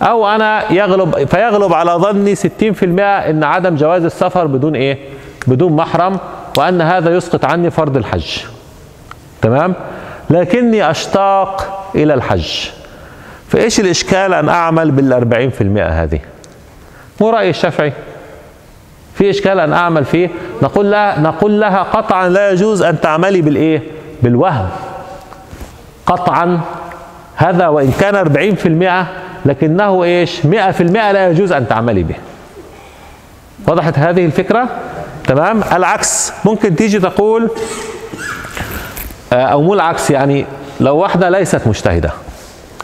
أو 0.01 0.27
أنا 0.27 0.71
يغلب 0.71 1.27
فيغلب 1.27 1.73
على 1.73 1.91
ظني 1.91 2.35
60% 2.35 2.43
إن 2.99 3.43
عدم 3.43 3.75
جواز 3.75 4.05
السفر 4.05 4.47
بدون 4.47 4.75
إيه؟ 4.75 4.97
بدون 5.47 5.75
محرم 5.75 6.19
وأن 6.57 6.81
هذا 6.81 7.15
يسقط 7.15 7.45
عني 7.45 7.71
فرض 7.71 7.97
الحج. 7.97 8.37
تمام؟ 9.41 9.73
لكني 10.29 10.91
أشتاق 10.91 11.89
إلى 11.95 12.13
الحج. 12.13 12.69
فإيش 13.47 13.79
الإشكال 13.79 14.33
أن 14.33 14.49
أعمل 14.49 14.91
بالأربعين 14.91 15.49
في 15.49 15.61
المئة 15.61 16.03
هذه؟ 16.03 16.19
مو 17.21 17.29
رأي 17.29 17.49
الشافعي. 17.49 17.93
في 19.13 19.29
إشكال 19.29 19.59
أن 19.59 19.73
أعمل 19.73 20.05
فيه؟ 20.05 20.29
نقول 20.61 20.91
لها 20.91 21.19
نقول 21.19 21.61
لها 21.61 21.83
قطعا 21.83 22.29
لا 22.29 22.51
يجوز 22.51 22.81
أن 22.81 23.01
تعملي 23.01 23.41
بالإيه؟ 23.41 23.83
بالوهم. 24.23 24.69
قطعا. 26.05 26.61
هذا 27.35 27.67
وإن 27.67 27.91
كان 27.99 28.15
أربعين 28.15 28.55
في 28.55 28.65
المئة 28.65 29.07
لكنه 29.45 30.03
إيش؟ 30.03 30.45
مئة 30.45 30.71
في 30.71 30.83
المئة 30.83 31.11
لا 31.11 31.27
يجوز 31.29 31.51
أن 31.51 31.67
تعملي 31.67 32.03
به. 32.03 32.15
وضحت 33.67 33.99
هذه 33.99 34.25
الفكرة؟ 34.25 34.69
تمام؟ 35.27 35.61
العكس. 35.73 36.33
ممكن 36.45 36.75
تيجي 36.75 36.99
تقول 36.99 37.49
آه، 39.33 39.43
أو 39.43 39.61
مو 39.61 39.73
العكس 39.73 40.11
يعني 40.11 40.45
لو 40.79 40.97
واحدة 40.97 41.29
ليست 41.29 41.67
مجتهدة. 41.67 42.11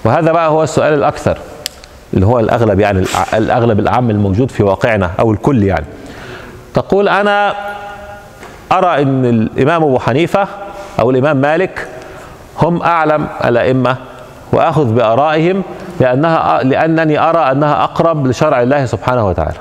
وهذا 0.06 0.32
بقى 0.32 0.50
هو 0.50 0.64
السؤال 0.64 0.94
الأكثر 0.94 1.38
اللي 2.14 2.26
هو 2.26 2.40
الأغلب 2.40 2.80
يعني 2.80 3.06
الأغلب 3.34 3.80
الأعم 3.80 4.10
الموجود 4.10 4.52
في 4.52 4.64
واقعنا 4.64 5.12
أو 5.20 5.32
الكل 5.32 5.64
يعني. 5.64 5.86
تقول 6.74 7.10
أنا 7.10 7.56
أرى 8.72 9.02
أن 9.02 9.26
الإمام 9.26 9.84
أبو 9.84 10.00
حنيفة 10.00 10.48
أو 11.00 11.12
الإمام 11.12 11.38
مالك 11.38 11.88
هم 12.62 12.82
أعلم 12.82 13.28
الأئمة 13.46 13.96
وأخذ 14.52 14.86
بآرائهم 14.94 15.64
لأنها 16.00 16.64
لأنني 16.64 17.20
أرى 17.20 17.52
أنها 17.52 17.84
أقرب 17.84 18.28
لشرع 18.28 18.62
الله 18.62 18.86
سبحانه 18.86 19.28
وتعالى. 19.28 19.58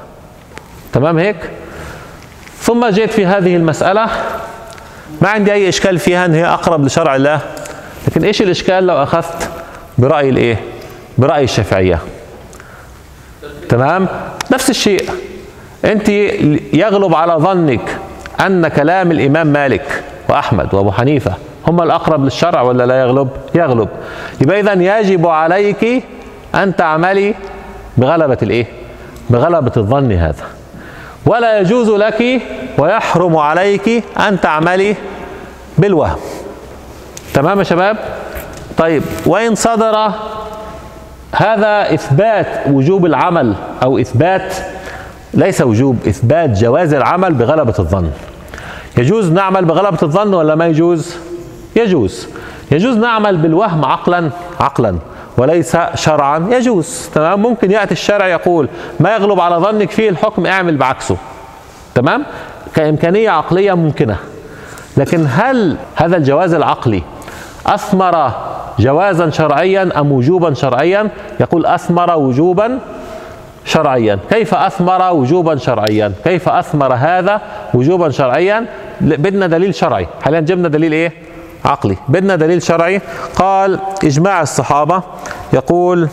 تمام 0.93 1.19
هيك؟ 1.19 1.51
ثم 2.63 2.87
جئت 2.87 3.11
في 3.11 3.27
هذه 3.27 3.57
المسألة. 3.57 4.07
ما 5.23 5.29
عندي 5.29 5.53
أي 5.53 5.69
إشكال 5.69 5.99
فيها 5.99 6.25
أن 6.25 6.35
هي 6.35 6.47
أقرب 6.47 6.85
لشرع 6.85 7.17
الله. 7.17 7.41
لكن 8.09 8.25
إيش 8.25 8.43
الإشكال 8.43 8.87
لو 8.87 9.03
أخذت 9.03 9.51
برأي 9.99 10.29
الإيه؟ 10.29 10.61
برأي 11.19 11.45
الشافعية. 11.45 11.99
تمام؟ 13.69 14.07
نفس 14.53 14.71
الشيء. 14.71 15.11
أنت 15.85 16.09
يغلب 16.73 17.15
على 17.15 17.33
ظنك 17.33 17.99
أن 18.47 18.69
كلام 18.69 19.11
الإمام 19.11 19.47
مالك 19.47 20.03
وأحمد 20.29 20.75
وأبو 20.75 20.93
حنيفة 20.93 21.35
هم 21.67 21.83
الأقرب 21.83 22.25
للشرع 22.25 22.63
ولا 22.63 22.87
لا 22.87 23.01
يغلب؟ 23.01 23.29
يغلب. 23.55 23.89
يبقى 24.41 24.61
إذا 24.61 24.73
يجب 24.73 25.27
عليك 25.27 26.05
أن 26.55 26.77
تعملي 26.77 27.35
بغلبة 27.97 28.39
الإيه؟ 28.43 28.67
بغلبة 29.31 29.73
الظن 29.77 30.13
هذا. 30.13 30.45
ولا 31.27 31.59
يجوز 31.59 31.91
لك 31.91 32.43
ويحرم 32.79 33.37
عليك 33.37 34.05
أن 34.29 34.41
تعملي 34.41 34.97
بالوهم. 35.79 36.19
تمام 37.35 37.59
يا 37.59 37.65
شباب؟ 37.65 37.97
طيب 38.79 39.03
وإن 39.27 39.55
صدر 39.55 40.13
هذا 41.33 41.95
إثبات 41.95 42.47
وجوب 42.67 43.07
العمل 43.07 43.55
أو 43.83 43.99
إثبات 43.99 44.55
ليس 45.35 45.61
وجوب 45.61 45.97
إثبات 46.09 46.51
جواز 46.51 46.95
العمل 46.95 47.35
بغلبة 47.35 47.75
الظن. 47.79 48.11
يجوز 48.99 49.31
نعمل 49.31 49.65
بغلبة 49.65 49.99
الظن 50.03 50.35
ولا 50.35 50.55
ما 50.55 50.67
يجوز؟ 50.67 51.17
يجوز. 51.77 52.29
يجوز 52.71 52.97
نعمل 52.97 53.37
بالوهم 53.37 53.85
عقلا 53.85 54.31
عقلا. 54.61 54.99
وليس 55.37 55.77
شرعا 55.95 56.49
يجوز. 56.51 57.11
تمام؟ 57.15 57.43
ممكن 57.43 57.71
يأتي 57.71 57.93
الشرع 57.93 58.27
يقول 58.27 58.69
ما 59.01 59.15
يغلب 59.15 59.41
على 59.41 59.57
ظنك 59.57 59.91
فيه 59.91 60.09
الحكم 60.09 60.47
اعمل 60.47 60.77
بعكسه. 60.77 61.17
تمام؟ 61.95 62.25
كإمكانية 62.75 63.31
عقلية 63.31 63.73
ممكنة. 63.73 64.17
لكن 64.97 65.27
هل 65.29 65.77
هذا 65.97 66.17
الجواز 66.17 66.55
العقلي 66.55 67.03
أثمر 67.67 68.33
جوازا 68.79 69.31
شرعيا 69.31 70.01
أم 70.01 70.13
وجوبا 70.13 70.55
شرعيا؟ 70.55 71.09
يقول 71.41 71.67
أثمر 71.67 72.17
وجوبا 72.17 72.79
شرعيا. 73.65 74.19
كيف 74.31 74.55
أثمر 74.55 75.13
وجوبا 75.13 75.57
شرعيا؟ 75.57 76.13
كيف 76.25 76.49
أثمر 76.49 76.95
هذا 76.95 77.41
وجوبا 77.75 78.11
شرعيا؟ 78.11 78.67
بدنا 79.01 79.47
دليل 79.47 79.75
شرعي. 79.75 80.07
حاليا 80.23 80.41
جبنا 80.41 80.69
دليل 80.69 80.93
إيه؟ 80.93 81.13
عقلي. 81.65 81.97
بدنا 82.09 82.37
دليل 82.37 82.63
شرعي. 82.63 83.01
قال 83.37 83.79
إجماع 84.05 84.43
الصحابة 84.43 85.03
يقول 85.53 86.09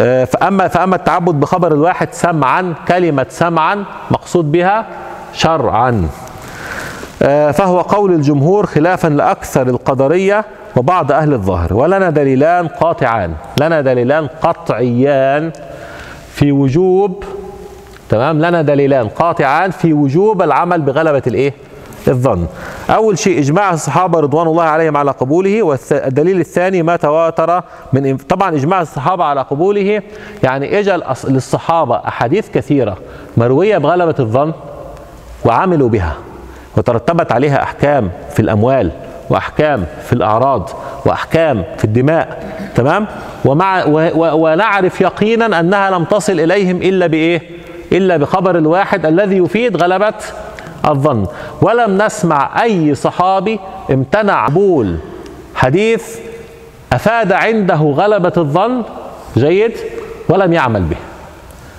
آه، 0.00 0.24
فأما 0.24 0.68
فأما 0.68 0.96
التعبد 0.96 1.34
بخبر 1.40 1.72
الواحد 1.72 2.08
سمعا 2.12 2.74
كلمة 2.88 3.26
سمعا 3.30 3.84
مقصود 4.10 4.52
بها 4.52 4.86
شرعا. 5.32 6.08
آه، 7.22 7.50
فهو 7.50 7.80
قول 7.80 8.12
الجمهور 8.12 8.66
خلافا 8.66 9.08
لأكثر 9.08 9.68
القدرية 9.68 10.44
وبعض 10.76 11.12
أهل 11.12 11.32
الظاهر. 11.32 11.74
ولنا 11.74 12.10
دليلان 12.10 12.68
قاطعان. 12.68 13.34
لنا 13.60 13.80
دليلان 13.80 14.26
قطعيان 14.42 15.52
في 16.34 16.52
وجوب 16.52 17.24
تمام؟ 18.08 18.38
لنا 18.38 18.62
دليلان 18.62 19.08
قاطعان 19.08 19.70
في 19.70 19.92
وجوب 19.92 20.42
العمل 20.42 20.80
بغلبة 20.80 21.22
الإيه؟ 21.26 21.54
الظن. 22.08 22.46
أول 22.90 23.18
شيء 23.18 23.38
إجماع 23.38 23.72
الصحابة 23.72 24.20
رضوان 24.20 24.46
الله 24.46 24.62
عليهم 24.62 24.96
على 24.96 25.10
قبوله 25.10 25.62
والدليل 25.62 26.40
الثاني 26.40 26.82
ما 26.82 26.96
تواتر 26.96 27.62
من 27.92 28.16
طبعا 28.16 28.54
إجماع 28.54 28.80
الصحابة 28.82 29.24
على 29.24 29.40
قبوله 29.40 30.02
يعني 30.42 30.78
إجا 30.78 31.00
للصحابة 31.24 31.96
أحاديث 31.96 32.50
كثيرة 32.50 32.96
مروية 33.36 33.78
بغلبة 33.78 34.14
الظن 34.18 34.52
وعملوا 35.44 35.88
بها 35.88 36.14
وترتبت 36.76 37.32
عليها 37.32 37.62
أحكام 37.62 38.10
في 38.30 38.40
الأموال 38.40 38.90
وأحكام 39.30 39.86
في 40.04 40.12
الأعراض 40.12 40.70
وأحكام 41.06 41.64
في 41.78 41.84
الدماء 41.84 42.42
تمام؟ 42.74 43.06
ومع 43.44 43.84
و 43.84 44.10
ونعرف 44.16 45.00
يقينا 45.00 45.60
أنها 45.60 45.90
لم 45.90 46.04
تصل 46.04 46.40
إليهم 46.40 46.76
إلا 46.76 47.06
بإيه؟ 47.06 47.42
إلا 47.92 48.16
بخبر 48.16 48.58
الواحد 48.58 49.06
الذي 49.06 49.36
يفيد 49.36 49.82
غلبة 49.82 50.14
الظن. 50.86 51.26
ولم 51.60 52.02
نسمع 52.02 52.62
أي 52.62 52.94
صحابي 52.94 53.60
امتنع 53.90 54.46
قبول 54.46 54.96
حديث 55.54 56.18
أفاد 56.92 57.32
عنده 57.32 57.74
غلبة 57.76 58.32
الظن؟ 58.36 58.82
جيد. 59.36 59.72
ولم 60.28 60.52
يعمل 60.52 60.82
به. 60.82 60.96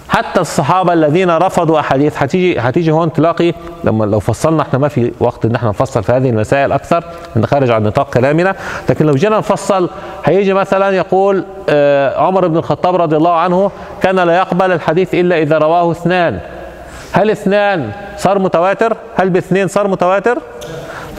حتى 0.10 0.42
الصحابة 0.42 0.94
الذين 0.94 1.30
رفضوا 1.38 1.80
أحاديث. 1.80 2.14
هتيجي 2.18 2.60
هتيجي 2.60 2.92
هون 2.92 3.14
تلاقي 3.14 3.54
لما 3.84 4.06
لو 4.06 4.20
فصلنا 4.20 4.62
إحنا 4.62 4.80
ما 4.80 4.88
في 4.88 5.12
وقت 5.20 5.46
إن 5.46 5.56
إحنا 5.56 5.70
نفصل 5.70 6.04
في 6.04 6.12
هذه 6.12 6.30
المسائل 6.30 6.72
أكثر 6.72 7.04
إن 7.38 7.46
خارج 7.46 7.70
عن 7.70 7.84
نطاق 7.84 8.10
كلامنا. 8.14 8.56
لكن 8.90 9.06
لو 9.06 9.14
جينا 9.14 9.38
نفصل 9.38 9.90
هيجي 10.26 10.54
مثلا 10.54 10.90
يقول 10.90 11.44
آه، 11.70 12.20
عمر 12.20 12.48
بن 12.48 12.58
الخطاب 12.58 12.96
رضي 12.96 13.18
الله 13.18 13.34
عنه 13.34 13.72
كان 14.02 14.16
لا 14.16 14.38
يقبل 14.38 14.72
الحديث 14.72 15.14
إلا 15.14 15.38
إذا 15.38 15.58
رواه 15.58 15.92
اثنان. 15.92 16.40
هل 17.12 17.32
اثنان؟ 17.32 17.92
صار 18.18 18.40
متواتر؟ 18.40 18.98
هل 19.16 19.30
باثنين 19.30 19.68
صار 19.68 19.88
متواتر؟ 19.88 20.38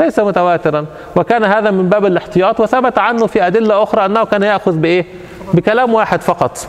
ليس 0.01 0.19
متواترا. 0.19 0.87
وكان 1.17 1.45
هذا 1.45 1.71
من 1.71 1.89
باب 1.89 2.07
الاحتياط 2.07 2.61
وثبت 2.61 2.99
عنه 2.99 3.27
في 3.27 3.47
أدلة 3.47 3.83
أخرى 3.83 4.07
أنه 4.07 4.25
كان 4.25 4.43
يأخذ 4.43 4.73
بإيه؟ 4.73 5.07
بكلام 5.55 5.95
واحد 5.95 6.23
فقط. 6.23 6.67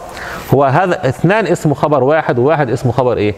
هو 0.53 0.63
هذا 0.63 1.09
اثنان 1.09 1.47
اسمه 1.47 1.73
خبر 1.73 2.03
واحد 2.03 2.39
وواحد 2.39 2.69
اسمه 2.69 2.91
خبر 2.91 3.17
إيه؟ 3.17 3.35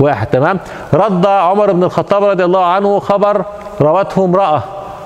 واحد 0.00 0.26
تمام؟ 0.26 0.58
رد 0.94 1.26
عمر 1.26 1.72
بن 1.72 1.84
الخطاب 1.84 2.24
رضي 2.24 2.44
الله 2.44 2.64
عنه 2.64 2.98
خبر 2.98 3.44
روته 3.80 4.24
امرأة 4.24 4.62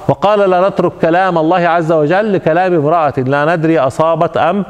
وقال 0.08 0.50
لا 0.50 0.68
نترك 0.68 0.92
كلام 1.02 1.38
الله 1.38 1.68
عز 1.68 1.92
وجل 1.92 2.32
لكلام 2.32 2.74
امرأة 2.74 3.14
لا 3.16 3.56
ندري 3.56 3.78
أصابت 3.78 4.36
أم 4.36 4.64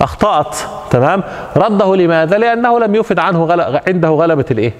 أخطأت 0.00 0.56
تمام؟ 0.90 1.22
رده 1.56 1.96
لماذا؟ 1.96 2.38
لأنه 2.38 2.78
لم 2.78 2.94
يفد 2.94 3.18
عنه 3.18 3.44
غل... 3.44 3.80
عنده 3.88 4.08
غلبة 4.08 4.44
الإيه؟ 4.50 4.72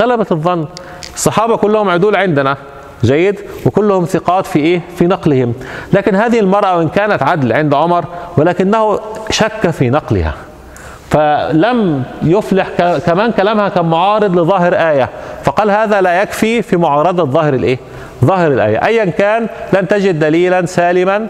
غلبة 0.00 0.26
الظن. 0.30 0.66
الصحابة 1.14 1.56
كلهم 1.56 1.88
عدول 1.88 2.16
عندنا 2.16 2.56
جيد؟ 3.04 3.40
وكلهم 3.66 4.04
ثقات 4.04 4.46
في 4.46 4.58
إيه؟ 4.58 4.82
في 4.96 5.06
نقلهم. 5.06 5.54
لكن 5.92 6.14
هذه 6.14 6.40
المرأة 6.40 6.76
وإن 6.76 6.88
كانت 6.88 7.22
عدل 7.22 7.52
عند 7.52 7.74
عمر 7.74 8.04
ولكنه 8.36 9.00
شك 9.30 9.70
في 9.70 9.90
نقلها. 9.90 10.34
فلم 11.10 12.02
يفلح 12.22 12.68
كمان 13.06 13.32
كلامها 13.32 13.68
كان 13.68 13.84
معارض 13.84 14.38
لظاهر 14.38 14.74
آية. 14.74 15.08
فقال 15.44 15.70
هذا 15.70 16.00
لا 16.00 16.22
يكفي 16.22 16.62
في 16.62 16.76
معارضة 16.76 17.24
ظاهر 17.24 17.54
الإيه؟ 17.54 17.78
ظاهر 18.24 18.52
الآية. 18.52 18.84
أيا 18.84 19.04
كان 19.04 19.46
لن 19.72 19.88
تجد 19.88 20.18
دليلا 20.18 20.66
سالما 20.66 21.26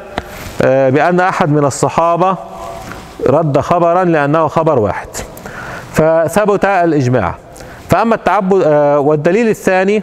آه، 0.63 0.91
بأن 0.91 1.21
أحد 1.21 1.49
من 1.49 1.65
الصحابة 1.65 2.37
رد 3.27 3.61
خبرا 3.61 4.05
لأنه 4.05 4.49
خبر 4.49 4.79
واحد. 4.79 5.09
فثبت 5.93 6.65
الإجماع. 6.65 7.35
فأما 7.93 8.15
التعبد 8.15 8.63
آه، 8.67 8.99
والدليل 8.99 9.49
الثاني 9.49 10.03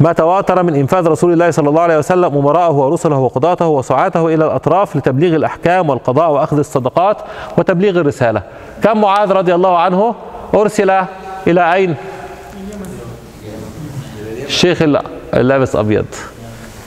ما 0.00 0.12
تواتر 0.12 0.62
من 0.62 0.74
إنفاذ 0.74 1.08
رسول 1.08 1.32
الله 1.32 1.50
صلى 1.50 1.68
الله 1.68 1.82
عليه 1.82 1.98
وسلم 1.98 2.36
أمراءه 2.38 2.70
ورسله 2.72 3.18
وقضاته 3.18 3.66
وسعاته 3.66 4.26
إلى 4.26 4.44
الأطراف 4.44 4.96
لتبليغ 4.96 5.36
الأحكام 5.36 5.90
والقضاء 5.90 6.30
وأخذ 6.30 6.58
الصدقات 6.58 7.16
وتبليغ 7.58 8.00
الرسالة. 8.00 8.42
كم 8.82 9.00
معاذ 9.00 9.32
رضي 9.32 9.54
الله 9.54 9.78
عنه 9.78 10.14
أرسل 10.54 10.90
إلى 11.46 11.74
أين؟ 11.74 11.94
الشيخ 14.46 14.82
اللابس 15.34 15.76
أبيض. 15.76 16.06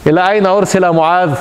إلى 0.08 0.30
أين 0.30 0.46
أرسل 0.46 0.92
معاذ؟ 0.92 1.34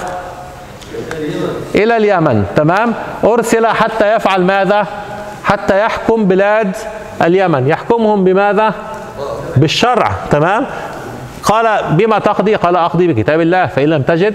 إلى 1.74 1.96
اليمن. 1.96 2.44
تمام؟ 2.56 2.94
أرسل 3.24 3.66
حتى 3.66 4.14
يفعل 4.14 4.42
ماذا؟ 4.42 4.86
حتى 5.44 5.80
يحكم 5.80 6.24
بلاد 6.24 6.76
اليمن. 7.22 7.68
يحكمهم 7.68 8.24
بماذا؟ 8.24 8.74
بالشرع 9.56 10.12
تمام؟ 10.30 10.66
قال 11.42 11.82
بما 11.90 12.18
تقضي؟ 12.18 12.54
قال 12.54 12.76
أقضي 12.76 13.06
بكتاب 13.12 13.40
الله 13.40 13.66
فإن 13.66 13.88
لم 13.88 14.02
تجد 14.02 14.34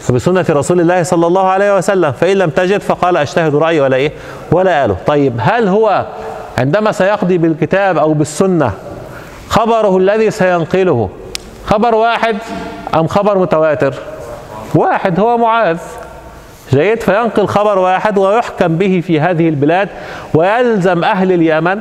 فبسنة 0.00 0.44
رسول 0.50 0.80
الله 0.80 1.02
صلى 1.02 1.26
الله 1.26 1.48
عليه 1.48 1.76
وسلم 1.76 2.12
فإن 2.12 2.36
لم 2.36 2.50
تجد 2.50 2.80
فقال 2.80 3.16
أجتهد 3.16 3.54
رأيي 3.54 3.80
ولا 3.80 3.96
إيه؟ 3.96 4.12
ولا 4.52 4.84
آله. 4.84 4.96
طيب 5.06 5.40
هل 5.40 5.68
هو 5.68 6.06
عندما 6.58 6.92
سيقضي 6.92 7.38
بالكتاب 7.38 7.98
أو 7.98 8.12
بالسنة 8.12 8.72
خبره 9.48 9.96
الذي 9.96 10.30
سينقله 10.30 11.08
خبر 11.66 11.94
واحد 11.94 12.36
أم 12.94 13.06
خبر 13.06 13.38
متواتر؟ 13.38 13.94
واحد 14.74 15.20
هو 15.20 15.38
معاذ. 15.38 15.78
جيد؟ 16.72 17.00
فينقل 17.02 17.46
خبر 17.46 17.78
واحد 17.78 18.18
ويحكم 18.18 18.76
به 18.76 19.02
في 19.06 19.20
هذه 19.20 19.48
البلاد 19.48 19.88
ويلزم 20.34 21.04
أهل 21.04 21.32
اليمن 21.32 21.80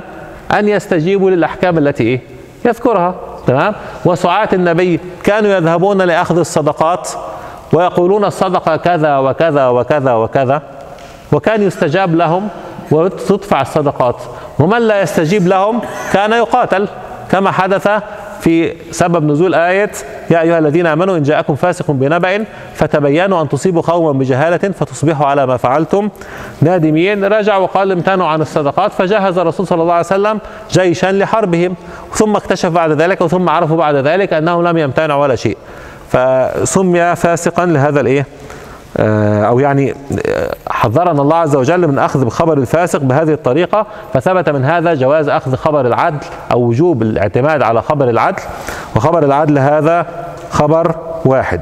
أن 0.53 0.67
يستجيبوا 0.67 1.29
للأحكام 1.29 1.77
التي 1.77 2.03
إيه 2.03 2.21
يذكرها 2.65 3.15
تمام؟ 3.47 3.73
وسعاة 4.05 4.49
النبي 4.53 4.99
كانوا 5.23 5.51
يذهبون 5.51 6.01
لأخذ 6.01 6.39
الصدقات 6.39 7.09
ويقولون 7.73 8.25
الصدقة 8.25 8.75
كذا 8.77 9.17
وكذا 9.17 9.67
وكذا 9.67 10.13
وكذا 10.13 10.61
وكان 11.31 11.63
يستجاب 11.63 12.15
لهم 12.15 12.47
وتدفع 12.91 13.61
الصدقات 13.61 14.15
ومن 14.59 14.79
لا 14.79 15.01
يستجيب 15.01 15.47
لهم 15.47 15.81
كان 16.13 16.31
يقاتل 16.31 16.87
كما 17.31 17.51
حدث 17.51 17.89
في 18.47 18.73
سبب 18.91 19.23
نزول 19.23 19.55
آية 19.55 19.91
يا 20.29 20.41
أيها 20.41 20.59
الذين 20.59 20.85
آمنوا 20.85 21.17
إن 21.17 21.23
جاءكم 21.23 21.55
فاسق 21.55 21.91
بنبأ 21.91 22.45
فتبينوا 22.73 23.41
أن 23.41 23.49
تصيبوا 23.49 23.81
قوما 23.81 24.19
بجهالة 24.19 24.57
فتصبحوا 24.57 25.25
على 25.25 25.45
ما 25.45 25.57
فعلتم 25.57 26.09
نادمين. 26.61 27.25
رجع 27.25 27.57
وقال 27.57 27.91
امتنعوا 27.91 28.29
عن 28.29 28.41
الصدقات 28.41 28.91
فجهز 28.91 29.37
الرسول 29.37 29.67
صلى 29.67 29.81
الله 29.81 29.93
عليه 29.93 30.05
وسلم 30.05 30.39
جيشا 30.71 31.11
لحربهم 31.11 31.75
ثم 32.13 32.35
اكتشف 32.35 32.69
بعد 32.69 32.91
ذلك 32.91 33.21
وثم 33.21 33.49
عرفوا 33.49 33.77
بعد 33.77 33.95
ذلك 33.95 34.33
أنهم 34.33 34.67
لم 34.67 34.77
يمتنعوا 34.77 35.21
ولا 35.21 35.35
شيء. 35.35 35.57
فسمي 36.11 37.15
فاسقا 37.15 37.65
لهذا 37.65 37.99
الإيه؟ 37.99 38.25
آه، 38.97 39.43
أو 39.43 39.59
يعني 39.59 39.91
آه، 39.91 40.55
حذرنا 40.69 41.21
الله 41.21 41.35
عز 41.35 41.55
وجل 41.55 41.87
من 41.87 41.99
أخذ 41.99 42.25
بخبر 42.25 42.57
الفاسق 42.57 42.99
بهذه 42.99 43.33
الطريقة 43.33 43.85
فثبت 44.13 44.49
من 44.49 44.65
هذا 44.65 44.93
جواز 44.93 45.29
أخذ 45.29 45.55
خبر 45.55 45.87
العدل 45.87 46.25
أو 46.51 46.61
وجوب 46.61 47.01
الاعتماد 47.01 47.61
على 47.61 47.81
خبر 47.81 48.09
العدل 48.09 48.41
وخبر 48.95 49.23
العدل 49.23 49.59
هذا 49.59 50.05
خبر 50.49 50.95
واحد. 51.25 51.61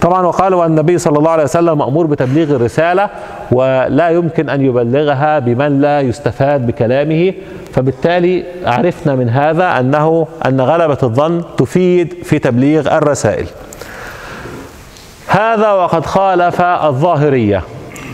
طبعا 0.00 0.26
وقالوا 0.26 0.64
أن 0.64 0.70
النبي 0.70 0.98
صلى 0.98 1.18
الله 1.18 1.30
عليه 1.30 1.44
وسلم 1.44 1.78
مأمور 1.78 2.06
بتبليغ 2.06 2.56
الرسالة 2.56 3.08
ولا 3.52 4.08
يمكن 4.08 4.48
أن 4.48 4.60
يبلغها 4.60 5.38
بمن 5.38 5.80
لا 5.80 6.00
يستفاد 6.00 6.66
بكلامه 6.66 7.32
فبالتالي 7.72 8.44
عرفنا 8.66 9.14
من 9.14 9.28
هذا 9.28 9.80
أنه 9.80 10.26
أن 10.46 10.60
غلبة 10.60 10.98
الظن 11.02 11.42
تفيد 11.58 12.14
في 12.24 12.38
تبليغ 12.38 12.96
الرسائل. 12.96 13.46
هذا 15.30 15.70
وقد 15.70 16.06
خالف 16.06 16.60
الظاهرية. 16.60 17.62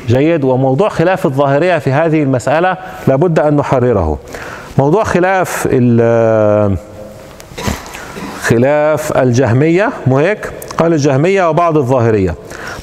جيد. 0.06 0.44
وموضوع 0.44 0.88
خلاف 0.88 1.26
الظاهرية 1.26 1.78
في 1.78 1.92
هذه 1.92 2.22
المسألة 2.22 2.76
لابد 3.08 3.38
أن 3.38 3.56
نحرره. 3.56 4.18
موضوع 4.78 5.04
خلاف 5.04 5.68
خلاف 8.42 9.16
الجهمية 9.16 9.90
مو 10.06 10.18
هيك؟ 10.18 10.52
قال 10.78 10.92
الجهمية 10.92 11.48
وبعض 11.48 11.76
الظاهرية. 11.76 12.34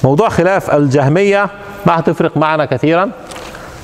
موضوع 0.04 0.30
خلاف 0.30 0.76
الجهمية 0.76 1.50
ما 1.86 2.00
هتفرق 2.00 2.38
معنا 2.38 2.66
كثيرا 2.66 3.10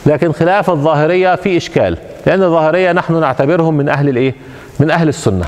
لكن 0.06 0.32
خلاف 0.32 0.70
الظاهرية 0.70 1.36
في 1.36 1.58
إشكال 1.58 1.98
لأن 2.26 2.44
الظاهرية 2.44 2.92
نحن 2.92 3.20
نعتبرهم 3.20 3.74
من 3.78 3.90
أهل 3.90 4.10
الإيه؟ 4.10 4.36
من 4.80 4.92
أهل 4.92 5.08
السنة. 5.08 5.46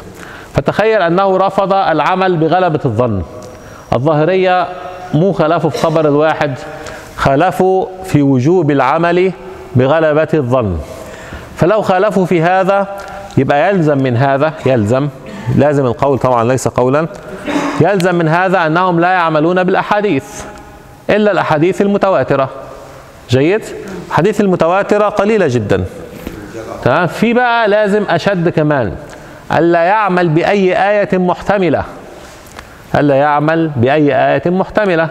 فتخيل 0.54 1.02
أنه 1.02 1.38
رفض 1.38 1.74
العمل 1.74 2.38
بغلبة 2.38 2.80
الظن. 2.86 3.22
الظاهرية 3.94 4.68
مو 5.14 5.32
خلافه 5.32 5.70
في 5.70 5.78
خبر 5.78 6.08
الواحد 6.08 6.54
خالفوا 7.16 7.86
في 8.06 8.22
وجوب 8.22 8.72
العمل 8.72 9.32
بغلبة 9.76 10.28
الظن. 10.34 10.78
فلو 11.56 11.82
خالفوا 11.82 12.26
في 12.26 12.42
هذا 12.42 12.88
يبقى 13.38 13.70
يلزم 13.70 13.98
من 13.98 14.18
هذا 14.18 14.54
يلزم 14.66 15.10
لازم 15.56 15.86
القول 15.86 16.20
طبعا 16.20 16.44
ليس 16.44 16.68
قولا 16.68 17.08
يلزم 17.82 18.16
من 18.16 18.28
هذا 18.28 18.66
أنهم 18.68 19.00
لا 19.00 19.12
يعملون 19.12 19.64
بالأحاديث 19.64 20.24
إلا 21.10 21.32
الأحاديث 21.32 21.82
المتواترة. 21.82 22.50
جيد؟ 23.30 23.62
الحديث 24.08 24.42
المتواترة 24.42 25.10
قليلة 25.10 25.48
جدا. 25.48 25.86
تمام؟ 26.84 27.08
في 27.08 27.34
بقى 27.34 27.68
لازم 27.68 28.04
أشد 28.10 28.50
كمان 28.50 28.96
ألا 29.58 29.80
يعمل 29.80 30.30
بأي 30.30 30.90
آية 30.90 31.18
محتملة. 31.18 31.84
ألا 32.96 33.16
يعمل 33.16 33.72
بأي 33.76 34.16
آية 34.34 34.42
محتملة. 34.46 35.10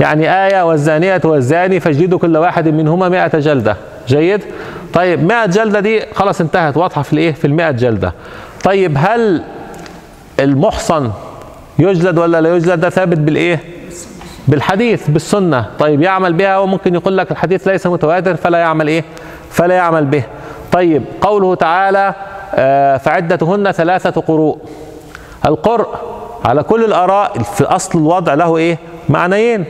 يعني 0.00 0.46
آية 0.46 0.62
والزانية 0.62 1.20
والزاني 1.24 1.80
فاجلدوا 1.80 2.18
كل 2.18 2.36
واحد 2.36 2.68
منهما 2.68 3.08
مئة 3.08 3.38
جلدة. 3.38 3.76
جيد؟ 4.08 4.44
طيب 4.94 5.24
100 5.24 5.46
جلدة 5.46 5.80
دي 5.80 6.02
خلاص 6.14 6.40
انتهت 6.40 6.76
واضحة 6.76 7.02
في 7.02 7.12
الإيه؟ 7.12 7.32
في 7.32 7.46
المئة 7.46 7.70
جلدة. 7.70 8.12
طيب 8.64 8.96
هل 8.98 9.42
المحصن 10.40 11.10
يجلد 11.78 12.18
ولا 12.18 12.40
لا 12.40 12.56
يجلد؟ 12.56 12.80
ده 12.80 12.90
ثابت 12.90 13.18
بالإيه؟ 13.18 13.60
بالحديث 14.48 15.10
بالسنة. 15.10 15.66
طيب 15.78 16.02
يعمل 16.02 16.32
بها 16.32 16.58
وممكن 16.58 16.94
يقول 16.94 17.16
لك 17.18 17.30
الحديث 17.30 17.68
ليس 17.68 17.86
متواتر 17.86 18.36
فلا 18.36 18.58
يعمل 18.58 18.88
إيه؟ 18.88 19.04
فلا 19.50 19.74
يعمل 19.74 20.04
به. 20.04 20.22
طيب 20.72 21.02
قوله 21.20 21.54
تعالى 21.54 22.14
آه، 22.54 22.96
فعدتهن 22.96 23.72
ثلاثة 23.72 24.20
قروء. 24.20 24.58
القرء 25.46 26.15
على 26.46 26.62
كل 26.62 26.84
الآراء 26.84 27.42
في 27.42 27.64
أصل 27.64 27.98
الوضع 27.98 28.34
له 28.34 28.56
إيه؟ 28.56 28.78
معنيين. 29.08 29.64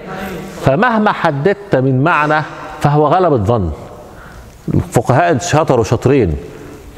فمهما 0.65 1.13
حددت 1.13 1.77
من 1.77 2.05
معنى 2.05 2.43
فهو 2.81 3.07
غلبة 3.07 3.37
ظن 3.37 3.71
الفقهاء 4.75 5.39
شطروا 5.39 5.85
شطرين. 5.85 6.37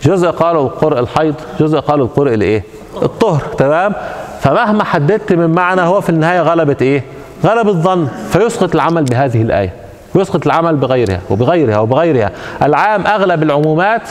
جزء 0.02 0.30
قالوا 0.30 0.62
القرء 0.62 0.98
الحيض 0.98 1.34
جزء 1.60 1.80
قالوا 1.80 2.06
القرء 2.06 2.34
الإيه؟ 2.34 2.64
الطهر. 3.02 3.40
تمام؟ 3.58 3.92
فمهما 4.40 4.84
حددت 4.84 5.32
من 5.32 5.50
معنى 5.50 5.80
هو 5.80 6.00
في 6.00 6.10
النهاية 6.10 6.40
غلبة 6.40 6.76
إيه؟ 6.80 7.04
غلبة 7.44 7.72
ظن 7.72 8.08
فيسقط 8.30 8.74
العمل 8.74 9.04
بهذه 9.04 9.42
الآية. 9.42 9.72
ويسقط 10.14 10.46
العمل 10.46 10.76
بغيرها 10.76 11.20
وبغيرها 11.30 11.78
وبغيرها. 11.78 12.30
العام 12.62 13.06
أغلب 13.06 13.42
العمومات 13.42 14.02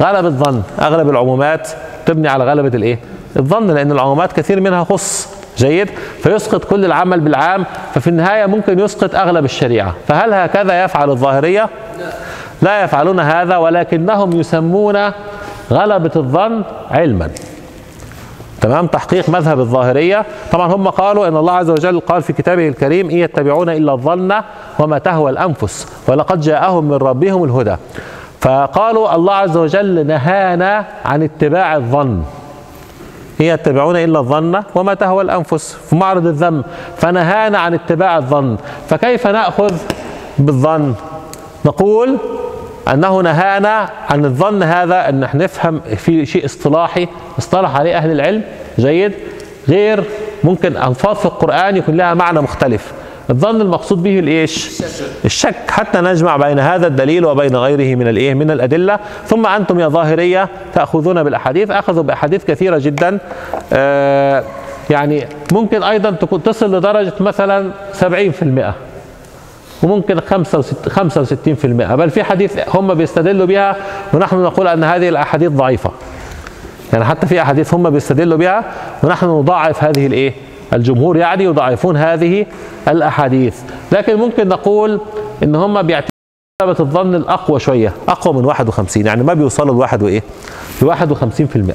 غلبة 0.00 0.28
ظن 0.28 0.62
أغلب 0.80 1.10
العمومات 1.10 1.68
تبني 2.06 2.28
على 2.28 2.44
غلبة 2.44 2.76
الإيه؟ 2.76 2.98
الظن 3.36 3.70
لأن 3.70 3.92
العمومات 3.92 4.32
كثير 4.32 4.60
منها 4.60 4.84
خص 4.84 5.28
جيد؟ 5.56 5.90
فيسقط 6.22 6.64
كل 6.64 6.84
العمل 6.84 7.20
بالعام 7.20 7.64
ففي 7.94 8.06
النهاية 8.06 8.46
ممكن 8.46 8.78
يسقط 8.78 9.14
أغلب 9.14 9.44
الشريعة. 9.44 9.94
فهل 10.08 10.34
هكذا 10.34 10.84
يفعل 10.84 11.10
الظاهرية؟ 11.10 11.68
لا 12.62 12.84
يفعلون 12.84 13.20
هذا 13.20 13.56
ولكنهم 13.56 14.32
يسمون 14.32 14.96
غلبة 15.70 16.10
الظن 16.16 16.62
علما. 16.90 17.30
تمام؟ 18.60 18.86
تحقيق 18.86 19.28
مذهب 19.28 19.60
الظاهرية. 19.60 20.24
طبعا 20.52 20.74
هم 20.74 20.88
قالوا 20.88 21.28
إن 21.28 21.36
الله 21.36 21.52
عز 21.52 21.70
وجل 21.70 22.00
قال 22.00 22.22
في 22.22 22.32
كتابه 22.32 22.68
الكريم 22.68 23.10
إن 23.10 23.16
يتبعون 23.16 23.68
إلا 23.68 23.92
الظن 23.92 24.34
وما 24.78 24.98
تهوى 24.98 25.30
الأنفس 25.30 25.86
ولقد 26.08 26.40
جاءهم 26.40 26.84
من 26.84 26.96
ربهم 26.96 27.44
الهدى. 27.44 27.76
فقالوا 28.40 29.14
الله 29.14 29.34
عز 29.34 29.56
وجل 29.56 30.06
نهانا 30.06 30.84
عن 31.04 31.22
اتباع 31.22 31.76
الظن. 31.76 32.22
إن 33.40 33.44
يتبعون 33.46 33.96
إلا 33.96 34.18
الظن 34.18 34.62
وما 34.74 34.94
تهوى 34.94 35.22
الأنفس 35.22 35.76
في 35.90 35.96
معرض 35.96 36.26
الذم 36.26 36.64
فنهانا 36.96 37.58
عن 37.58 37.74
اتباع 37.74 38.16
الظن. 38.18 38.56
فكيف 38.88 39.26
نأخذ 39.26 39.74
بالظن؟ 40.38 40.94
نقول 41.64 42.16
أنه 42.92 43.20
نهانا 43.20 43.88
عن 44.10 44.24
الظن 44.24 44.62
هذا 44.62 45.08
أن 45.08 45.22
إحنا 45.22 45.44
نفهم 45.44 45.80
في 45.80 46.26
شيء 46.26 46.44
اصطلاحي 46.44 47.08
اصطلح 47.38 47.76
عليه 47.76 47.96
أهل 47.96 48.10
العلم 48.10 48.42
جيد 48.78 49.12
غير 49.68 50.04
ممكن 50.44 50.76
ألفاظ 50.76 51.16
في 51.16 51.26
القرآن 51.26 51.76
يكون 51.76 51.96
لها 51.96 52.14
معنى 52.14 52.40
مختلف. 52.40 52.92
الظن 53.30 53.60
المقصود 53.60 54.02
به 54.02 54.18
الإيش؟ 54.18 54.82
الشك. 55.24 55.70
حتى 55.70 56.00
نجمع 56.00 56.36
بين 56.36 56.58
هذا 56.58 56.86
الدليل 56.86 57.24
وبين 57.24 57.56
غيره 57.56 57.96
من 57.96 58.08
الإيه؟ 58.08 58.34
من 58.34 58.50
الأدلة. 58.50 58.98
ثم 59.26 59.46
أنتم 59.46 59.80
يا 59.80 59.88
ظاهرية 59.88 60.48
تأخذون 60.74 61.22
بالأحاديث. 61.22 61.70
أخذوا 61.70 62.02
بأحاديث 62.02 62.44
كثيرة 62.44 62.78
جدا. 62.78 63.18
آه 63.72 64.44
يعني 64.90 65.26
ممكن 65.52 65.82
أيضا 65.82 66.10
تكون 66.10 66.42
تصل 66.42 66.76
لدرجة 66.76 67.12
مثلا 67.20 67.70
70% 68.00 68.74
وممكن 69.82 70.20
65% 70.20 71.94
بل 71.94 72.10
في 72.10 72.24
حديث 72.24 72.58
هم 72.74 72.94
بيستدلوا 72.94 73.46
بها 73.46 73.76
ونحن 74.12 74.36
نقول 74.36 74.68
أن 74.68 74.84
هذه 74.84 75.08
الأحاديث 75.08 75.50
ضعيفة. 75.50 75.90
يعني 76.92 77.04
حتى 77.04 77.26
في 77.26 77.42
أحاديث 77.42 77.74
هم 77.74 77.90
بيستدلوا 77.90 78.38
بها 78.38 78.64
ونحن 79.02 79.26
نضاعف 79.26 79.84
هذه 79.84 80.06
الإيه؟ 80.06 80.32
الجمهور 80.72 81.16
يعني 81.16 81.44
يضاعفون 81.44 81.96
هذه 81.96 82.46
الأحاديث. 82.88 83.54
لكن 83.92 84.16
ممكن 84.16 84.48
نقول 84.48 85.00
إن 85.42 85.54
هم 85.54 85.82
بيعتبروا 85.82 86.10
الظن 86.80 87.14
الأقوى 87.14 87.60
شوية 87.60 87.92
أقوى 88.08 88.34
من 88.34 88.44
51 88.44 89.06
يعني 89.06 89.22
ما 89.22 89.34
بيوصلوا 89.34 89.74
لواحد 89.74 90.02
وإيه؟ 90.02 90.22
ل 90.82 90.84
51% 90.84 91.74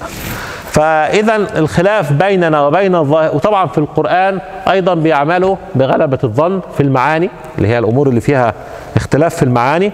فاذا 0.71 1.35
الخلاف 1.35 2.13
بيننا 2.13 2.67
وبين 2.67 2.95
الظاهر 2.95 3.35
وطبعا 3.35 3.67
في 3.67 3.77
القرآن 3.77 4.39
أيضا 4.69 4.93
بيعملوا 4.93 5.55
بغلبة 5.75 6.19
الظن 6.23 6.61
في 6.77 6.83
المعاني 6.83 7.29
اللي 7.57 7.67
هي 7.67 7.79
الأمور 7.79 8.09
اللي 8.09 8.21
فيها 8.21 8.53
اختلاف 8.95 9.35
في 9.35 9.43
المعاني 9.43 9.91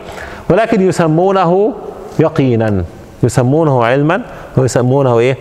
ولكن 0.50 0.82
يسمونه 0.82 1.74
يقينا. 2.20 2.84
يسمونه 3.24 3.84
علما 3.86 4.22
ويسمونه 4.58 5.20
إيه؟ 5.20 5.38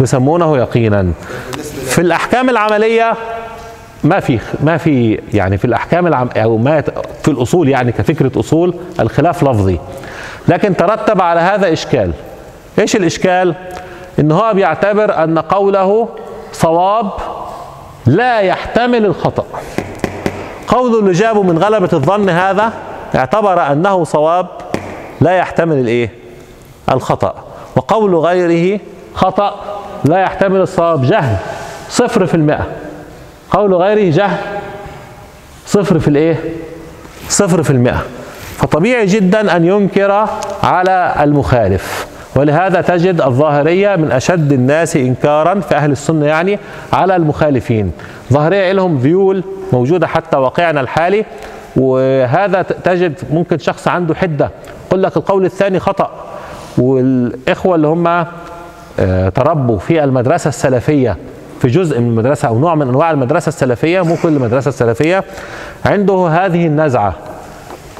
يسمونه 0.00 0.58
يقينا. 0.58 1.12
في 1.84 1.98
الأحكام 1.98 2.50
العملية 2.50 3.14
ما 4.04 4.20
في 4.20 4.38
ما 4.60 4.76
في 4.76 5.20
يعني 5.34 5.58
في 5.58 5.64
الأحكام 5.64 6.06
العم 6.06 6.28
أو 6.36 6.56
ما 6.56 6.80
في 7.22 7.28
الأصول 7.28 7.68
يعني 7.68 7.92
كفكرة 7.92 8.40
أصول 8.40 8.74
الخلاف 9.00 9.42
لفظي. 9.42 9.78
لكن 10.48 10.76
ترتب 10.76 11.20
على 11.20 11.40
هذا 11.40 11.72
إشكال. 11.72 12.12
إيش 12.78 12.96
الإشكال؟ 12.96 13.54
إن 14.18 14.32
هو 14.32 14.54
بيعتبر 14.54 15.24
أن 15.24 15.38
قوله 15.38 16.08
صواب 16.52 17.10
لا 18.06 18.40
يحتمل 18.40 19.06
الخطأ. 19.06 19.44
قوله 20.68 20.98
اللي 20.98 21.12
جابه 21.12 21.42
من 21.42 21.58
غلبة 21.58 21.88
الظن 21.92 22.28
هذا 22.28 22.72
اعتبر 23.14 23.72
أنه 23.72 24.04
صواب 24.04 24.46
لا 25.20 25.30
يحتمل 25.32 25.78
الإيه؟ 25.78 26.21
الخطأ. 26.90 27.34
وقول 27.76 28.14
غيره 28.14 28.80
خطأ 29.14 29.54
لا 30.04 30.18
يحتمل 30.18 30.60
الصواب 30.60 31.02
جهل. 31.04 31.36
صفر 31.88 32.26
في 32.26 32.34
المئة. 32.34 32.66
قول 33.50 33.74
غيره 33.74 34.10
جهل. 34.10 34.36
صفر 35.66 35.98
في 35.98 36.08
الإيه؟ 36.08 36.38
صفر 37.28 37.62
في 37.62 37.70
المئة. 37.70 38.02
فطبيعي 38.56 39.06
جدا 39.06 39.56
أن 39.56 39.64
ينكر 39.64 40.26
على 40.62 41.14
المخالف. 41.20 42.06
ولهذا 42.36 42.80
تجد 42.80 43.20
الظاهرية 43.20 43.96
من 43.96 44.12
أشد 44.12 44.52
الناس 44.52 44.96
إنكارا 44.96 45.60
في 45.60 45.74
أهل 45.74 45.90
السنة 45.90 46.26
يعني 46.26 46.58
على 46.92 47.16
المخالفين. 47.16 47.92
ظاهرية 48.32 48.72
لهم 48.72 48.98
ذيول 48.98 49.44
موجودة 49.72 50.06
حتى 50.06 50.36
واقعنا 50.36 50.80
الحالي. 50.80 51.24
وهذا 51.76 52.62
تجد 52.62 53.18
ممكن 53.30 53.58
شخص 53.58 53.88
عنده 53.88 54.14
حدة. 54.14 54.50
يقول 54.86 55.02
لك 55.02 55.16
القول 55.16 55.44
الثاني 55.44 55.80
خطأ. 55.80 56.10
والإخوة 56.78 57.74
اللي 57.74 57.86
هم 57.86 58.24
آه، 59.00 59.28
تربوا 59.28 59.78
في 59.78 60.04
المدرسة 60.04 60.48
السلفية 60.48 61.16
في 61.60 61.68
جزء 61.68 62.00
من 62.00 62.08
المدرسة 62.08 62.48
أو 62.48 62.58
نوع 62.58 62.74
من 62.74 62.88
أنواع 62.88 63.10
المدرسة 63.10 63.48
السلفية 63.48 64.00
مو 64.00 64.16
كل 64.22 64.28
المدرسة 64.28 64.68
السلفية 64.68 65.24
عنده 65.84 66.28
هذه 66.28 66.66
النزعة. 66.66 67.14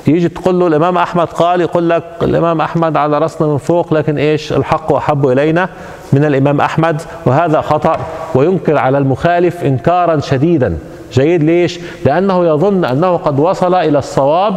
يجي 0.06 0.28
تقول 0.28 0.60
له 0.60 0.66
الإمام 0.66 0.98
أحمد 0.98 1.26
قال 1.26 1.60
يقول 1.60 1.90
لك 1.90 2.04
الإمام 2.22 2.60
أحمد 2.60 2.96
على 2.96 3.18
رأسنا 3.18 3.46
من 3.48 3.58
فوق 3.58 3.94
لكن 3.94 4.18
إيش؟ 4.18 4.52
الحق 4.52 4.92
أحب 4.92 5.26
إلينا 5.26 5.68
من 6.12 6.24
الإمام 6.24 6.60
أحمد 6.60 7.02
وهذا 7.26 7.60
خطأ 7.60 7.96
وينكر 8.34 8.78
على 8.78 8.98
المخالف 8.98 9.64
إنكارا 9.64 10.20
شديدا. 10.20 10.78
جيد 11.12 11.42
ليش؟ 11.42 11.80
لأنه 12.04 12.46
يظن 12.46 12.84
أنه 12.84 13.16
قد 13.16 13.38
وصل 13.38 13.74
إلى 13.74 13.98
الصواب 13.98 14.54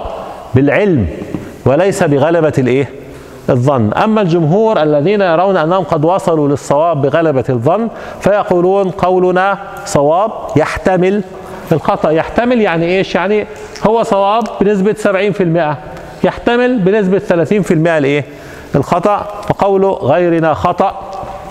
بالعلم 0.56 1.08
وليس 1.66 2.04
بغلبة 2.04 2.54
الإيه؟ 2.58 2.90
الظن. 3.50 3.94
أما 3.94 4.22
الجمهور 4.22 4.84
الذين 4.84 5.22
يرون 5.22 5.58
أنهم 5.58 5.84
قد 5.84 6.06
وصلوا 6.06 6.48
للصواب 6.48 7.02
بغلبة 7.02 7.44
الظن 7.50 7.90
فيقولون 8.22 8.90
قولنا 8.90 9.58
صواب 9.86 10.32
يحتمل 10.56 11.24
الخطأ. 11.72 12.10
يحتمل 12.10 12.62
يعني 12.62 12.86
إيش؟ 12.98 13.16
يعني 13.16 13.48
هو 13.88 14.04
صواب 14.04 14.44
بنسبة 14.62 14.94
70% 14.94 15.78
يحتمل 16.24 16.80
بنسبة 16.80 17.20
30% 17.20 17.98
الايه 17.98 18.26
الخطأ. 18.76 19.28
وقوله 19.50 19.92
غيرنا 19.92 20.54
خطأ. 20.54 21.05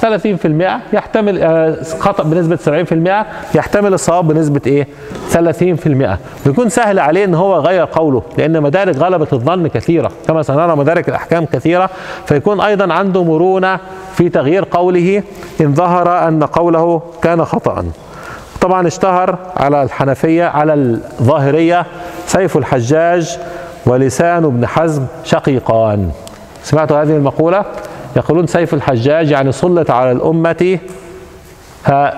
30% 0.05 0.81
يحتمل 0.93 1.43
آه، 1.43 1.77
خطأ 1.99 2.23
بنسبة 2.23 2.57
70% 2.57 3.27
يحتمل 3.55 3.95
الصواب 3.95 4.29
بنسبة 4.29 4.61
إيه؟ 4.67 4.87
30% 5.33 6.19
بيكون 6.47 6.69
سهل 6.69 6.99
عليه 6.99 7.25
إن 7.25 7.35
هو 7.35 7.57
يغير 7.57 7.85
قوله 7.85 8.23
لأن 8.39 8.63
مدارك 8.63 8.97
غلبة 8.97 9.27
الظن 9.33 9.67
كثيرة. 9.67 10.11
كما 10.29 10.43
سنرى 10.43 10.77
مدارك 10.77 11.09
الأحكام 11.09 11.45
كثيرة 11.47 11.91
فيكون 12.27 12.61
أيضا 12.61 12.95
عنده 12.95 13.25
مرونة 13.25 13.79
في 14.15 14.29
تغيير 14.29 14.65
قوله 14.71 15.23
إن 15.61 15.75
ظهر 15.75 16.29
أن 16.29 16.45
قوله 16.45 17.03
كان 17.23 17.45
خطأ 17.45 17.85
طبعا 18.61 18.87
اشتهر 18.87 19.39
على 19.57 19.83
الحنفية 19.83 20.45
على 20.45 20.75
الظاهرية 20.75 21.87
سيف 22.27 22.57
الحجاج 22.57 23.39
ولسان 23.87 24.45
ابن 24.45 24.67
حزم 24.67 25.07
شقيقان. 25.25 26.11
سمعتوا 26.63 27.03
هذه 27.03 27.17
المقولة؟ 27.17 27.65
يقولون 28.17 28.47
سيف 28.47 28.75
الحجاج 28.75 29.31
يعني 29.31 29.53
سلط 29.53 29.91
على 29.91 30.13
الأمة 30.13 30.79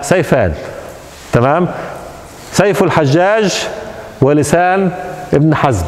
سيفان. 0.01 0.53
تمام؟ 1.33 1.67
سيف 2.51 2.83
الحجاج 2.83 3.67
ولسان 4.21 4.91
ابن 5.33 5.55
حزم. 5.55 5.85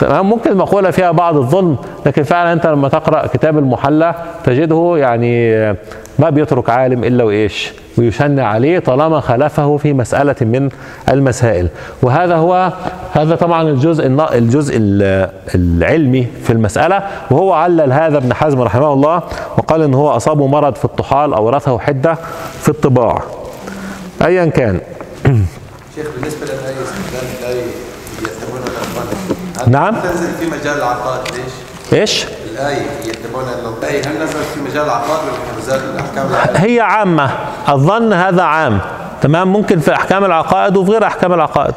تمام؟ 0.00 0.28
ممكن 0.28 0.50
المقولة 0.50 0.90
فيها 0.90 1.10
بعض 1.10 1.36
الظلم 1.36 1.76
لكن 2.06 2.22
فعلا 2.22 2.52
أنت 2.52 2.66
لما 2.66 2.88
تقرأ 2.88 3.26
كتاب 3.26 3.58
المحلى 3.58 4.14
تجده 4.44 4.94
يعني 4.96 5.54
ما 6.18 6.30
بيترك 6.30 6.70
عالم 6.70 7.04
إلا 7.04 7.24
وإيش؟ 7.24 7.72
ويشنع 7.98 8.46
عليه 8.46 8.78
طالما 8.78 9.20
خالفه 9.20 9.76
في 9.76 9.92
مسألة 9.92 10.36
من 10.40 10.68
المسائل. 11.08 11.68
وهذا 12.02 12.36
هو 12.36 12.72
هذا 13.12 13.34
طبعا 13.34 13.62
الجزء 13.62 14.06
الجزء 14.32 14.74
العلمي 15.54 16.26
في 16.44 16.52
المسألة. 16.52 17.02
وهو 17.30 17.52
علل 17.52 17.92
هذا 17.92 18.18
ابن 18.18 18.34
حزم 18.34 18.62
رحمه 18.62 18.92
الله 18.92 19.22
وقال 19.58 19.82
إن 19.82 19.94
هو 19.94 20.10
اصابه 20.10 20.46
مرض 20.46 20.74
في 20.74 20.84
الطحال 20.84 21.34
أو 21.34 21.44
ورثه 21.44 21.78
حدة 21.78 22.16
في 22.60 22.68
الطباع. 22.68 23.22
ايا 24.22 24.46
كان. 24.46 24.80
شيخ 25.94 26.06
بالنسبة 26.16 26.42
استخدام 26.44 27.24
الآية 27.40 27.62
يتبون 28.22 28.60
نعم. 29.72 29.94
تنزل 29.94 30.32
في 30.40 30.46
مجال 30.46 30.76
العقائد؟ 30.76 31.34
ليش؟ 31.34 32.00
إيش؟ 32.00 32.26
الآية 32.52 32.86
يتبون 33.06 33.44
الآية 33.78 34.02
هل 34.08 34.22
نزلت 34.22 34.46
في 34.54 34.60
مجال 34.60 34.84
العقائد 34.84 35.20
ولا 35.24 35.32
في 35.32 35.66
مجال 35.66 35.80
الأحكام 35.94 36.26
هي 36.56 36.80
عامة. 36.80 37.30
الظن 37.68 38.12
هذا 38.12 38.42
عام. 38.42 38.80
تمام؟ 39.22 39.52
ممكن 39.52 39.78
في 39.78 39.94
أحكام 39.94 40.24
العقائد 40.24 40.76
وفي 40.76 40.90
غير 40.90 41.06
أحكام 41.06 41.32
العقائد. 41.32 41.74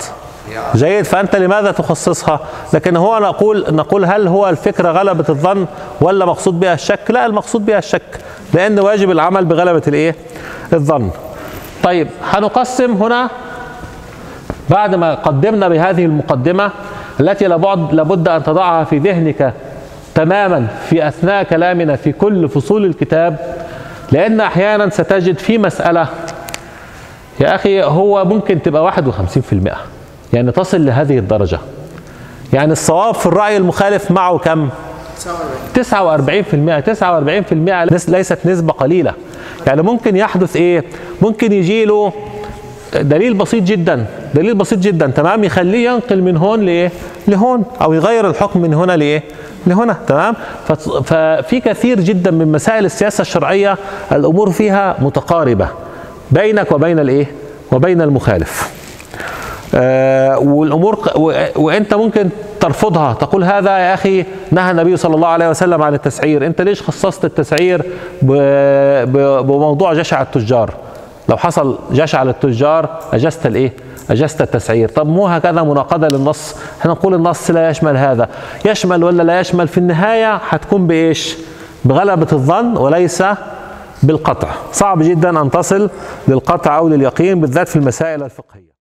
جيد. 0.75 1.05
فأنت 1.05 1.35
لماذا 1.35 1.71
تخصصها؟ 1.71 2.39
لكن 2.73 2.95
هو 2.95 3.19
نقول 3.19 3.65
نقول 3.69 4.05
هل 4.05 4.27
هو 4.27 4.49
الفكرة 4.49 4.91
غلبة 4.91 5.25
الظن 5.29 5.65
ولا 6.01 6.25
مقصود 6.25 6.59
بها 6.59 6.73
الشك؟ 6.73 6.99
لا 7.09 7.25
المقصود 7.25 7.65
بها 7.65 7.77
الشك. 7.77 8.19
لأن 8.53 8.79
واجب 8.79 9.11
العمل 9.11 9.45
بغلبة 9.45 9.83
الإيه؟ 9.87 10.15
الظن. 10.73 11.09
طيب 11.83 12.07
هنقسم 12.31 12.91
هنا 12.91 13.29
بعد 14.69 14.95
ما 14.95 15.15
قدمنا 15.15 15.67
بهذه 15.67 16.05
المقدمة 16.05 16.71
التي 17.19 17.47
لابد 17.47 17.93
لابد 17.93 18.27
أن 18.27 18.43
تضعها 18.43 18.83
في 18.83 18.97
ذهنك. 18.97 19.53
تماما 20.15 20.67
في 20.89 21.07
أثناء 21.07 21.43
كلامنا 21.43 21.95
في 21.95 22.11
كل 22.11 22.49
فصول 22.49 22.85
الكتاب 22.85 23.55
لأن 24.11 24.41
أحيانا 24.41 24.89
ستجد 24.89 25.37
في 25.37 25.57
مسألة 25.57 26.07
يا 27.39 27.55
أخي 27.55 27.83
هو 27.83 28.25
ممكن 28.25 28.61
تبقى 28.61 28.91
51% 28.91 28.97
يعني 30.33 30.51
تصل 30.51 30.85
لهذه 30.85 31.17
الدرجة. 31.17 31.59
يعني 32.53 32.71
الصواب 32.71 33.15
في 33.15 33.25
الرأي 33.25 33.57
المخالف 33.57 34.11
معه 34.11 34.37
كم؟ 34.37 34.69
49% 35.75 35.79
49% 35.79 35.81
ليست 38.09 38.39
نسبة 38.45 38.73
قليلة. 38.73 39.13
يعني 39.67 39.81
ممكن 39.81 40.15
يحدث 40.15 40.55
إيه؟ 40.55 40.83
ممكن 41.21 41.51
يجي 41.51 41.85
له 41.85 42.13
دليل 43.01 43.33
بسيط 43.33 43.63
جدا 43.63 44.05
دليل 44.33 44.55
بسيط 44.55 44.79
جدا. 44.79 45.07
تمام؟ 45.07 45.43
يخليه 45.43 45.89
ينقل 45.89 46.21
من 46.21 46.37
هون 46.37 46.61
لإيه؟ 46.61 46.91
لهون 47.27 47.63
أو 47.81 47.93
يغير 47.93 48.29
الحكم 48.29 48.61
من 48.61 48.73
هنا 48.73 48.97
لإيه؟ 48.97 49.23
لهنا. 49.67 49.97
تمام؟ 50.07 50.33
ففي 51.03 51.59
كثير 51.65 51.99
جدا 51.99 52.31
من 52.31 52.51
مسائل 52.51 52.85
السياسة 52.85 53.21
الشرعية 53.21 53.77
الأمور 54.11 54.51
فيها 54.51 54.95
متقاربة 54.99 55.67
بينك 56.31 56.71
وبين 56.71 56.99
الإيه؟ 56.99 57.31
وبين 57.71 58.01
المخالف. 58.01 58.75
آه 59.75 60.39
والأمور 60.39 61.09
وأنت 61.55 61.93
ممكن 61.93 62.29
ترفضها 62.59 63.13
تقول 63.13 63.43
هذا 63.43 63.77
يا 63.77 63.93
أخي 63.93 64.25
نهى 64.51 64.71
النبي 64.71 64.97
صلى 64.97 65.15
الله 65.15 65.27
عليه 65.27 65.49
وسلم 65.49 65.81
عن 65.81 65.93
التسعير. 65.93 66.45
أنت 66.45 66.61
ليش 66.61 66.81
خصصت 66.81 67.25
التسعير 67.25 67.81
بموضوع 69.41 69.93
جشع 69.93 70.21
التجار؟ 70.21 70.73
لو 71.29 71.37
حصل 71.37 71.79
جشع 71.91 72.23
للتجار 72.23 72.99
أجزت 73.13 73.45
الإيه؟ 73.45 73.73
أجزت 74.09 74.41
التسعير. 74.41 74.89
طب 74.89 75.07
مو 75.07 75.27
هكذا 75.27 75.63
مناقضة 75.63 76.07
للنص؟ 76.07 76.55
إحنا 76.81 76.91
نقول 76.91 77.13
النص 77.13 77.51
لا 77.51 77.69
يشمل 77.69 77.97
هذا. 77.97 78.29
يشمل 78.65 79.03
ولا 79.03 79.23
لا 79.23 79.39
يشمل؟ 79.39 79.67
في 79.67 79.77
النهاية 79.77 80.35
هتكون 80.35 80.87
بإيش؟ 80.87 81.37
بغلبة 81.85 82.27
الظن 82.33 82.77
وليس 82.77 83.23
بالقطع. 84.03 84.49
صعب 84.71 85.03
جدا 85.03 85.41
أن 85.41 85.51
تصل 85.51 85.89
للقطع 86.27 86.77
أو 86.77 86.87
لليقين 86.87 87.41
بالذات 87.41 87.67
في 87.67 87.75
المسائل 87.75 88.23
الفقهية. 88.23 88.74